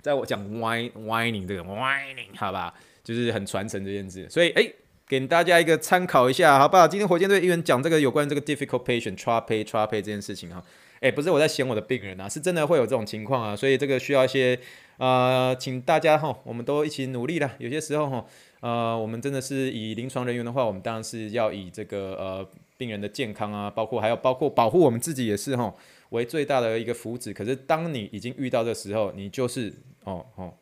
[0.00, 4.72] 在我讲 wine wining 这个 wining，好吧，就是很传神这件事，所以哎，
[5.08, 6.86] 给大家一个参考一下，好不好？
[6.86, 10.62] 今天火箭队议员讲这个有关这个 difficult patient trial pay trap pay 这件事情哈，
[11.00, 14.58] 哎，不是我在嫌我的病人啊，是真的会有这种情况啊，所以这个需要一些
[14.98, 17.54] 呃，请大家哈，我们都一起努力啦。
[17.58, 18.24] 有些时候哈，
[18.66, 22.48] 呃，我们真的是以临床人员的话，我们当然是要以这个呃。
[22.78, 25.74] 病人的健康啊，包括还有包括保护我们自己也是哈，
[26.10, 27.32] 为最大的一个福祉。
[27.32, 29.72] 可是当你已经遇到的时候，你就是
[30.04, 30.52] 哦哦，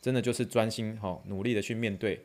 [0.00, 2.18] 真的就是专心哈，努力的去面对。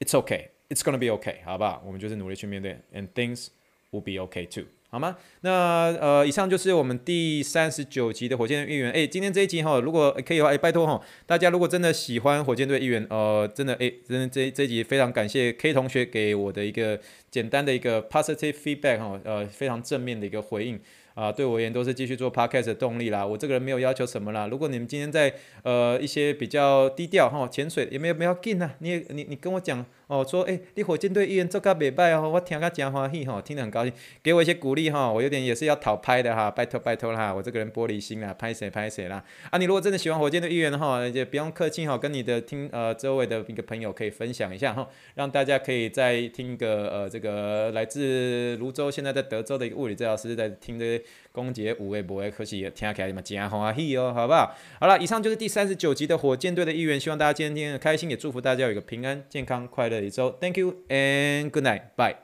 [0.00, 1.82] It's okay, it's gonna be okay，好不好？
[1.84, 3.48] 我们就是努力去面对，and things
[3.90, 4.64] will be okay too。
[4.90, 5.16] 好吗？
[5.42, 8.90] 那呃，以上就是我们第三十九集的火箭队议员。
[8.90, 16.98] 哎，今天这一集哈，如果可以的话，哎，拜托哈，大家如果真的喜欢火箭队议员，呃，真的哎，真的这这一集非常感谢 K 同学给我的一个
[17.30, 20.80] 简单的一个 positive feedback 哈，呃，非常正面的一个回应。
[21.14, 23.26] 啊，对我而言都是继续做 podcast 的动力啦。
[23.26, 24.46] 我这个人没有要求什么啦。
[24.46, 25.34] 如果你们今天在
[25.64, 28.70] 呃一些比较低调哈，潜水也没有没有紧呐。
[28.78, 33.92] 你你你跟我讲哦，说哎，你火箭队议员做个袂歹哦，我听个真欢喜哈，听得很高兴，
[34.22, 35.12] 给我一些鼓励哈。
[35.12, 39.22] 我有点也是要讨拍的哈，拜托拜托啦，我这个人玻璃心啦，拍谁拍谁啦。
[39.50, 51.00] 啊，你如果真的喜欢火箭队议员的话，也不用客气哈，跟你的听呃周围的一个朋友可以分享一下哈，让大家可以再听个呃这个来自泸州现在在德州的一个物理治疗师在听的。
[51.38, 54.52] 总结五位不会，可是听起来嘛，真欢喜哦，好不好？
[54.80, 60.36] 好了，以上就是第三十九集的火箭队的一员，希望大家今天开心，也祝福大家有一个平安、健康、快乐一周。
[60.40, 62.16] Thank you and good night，bye。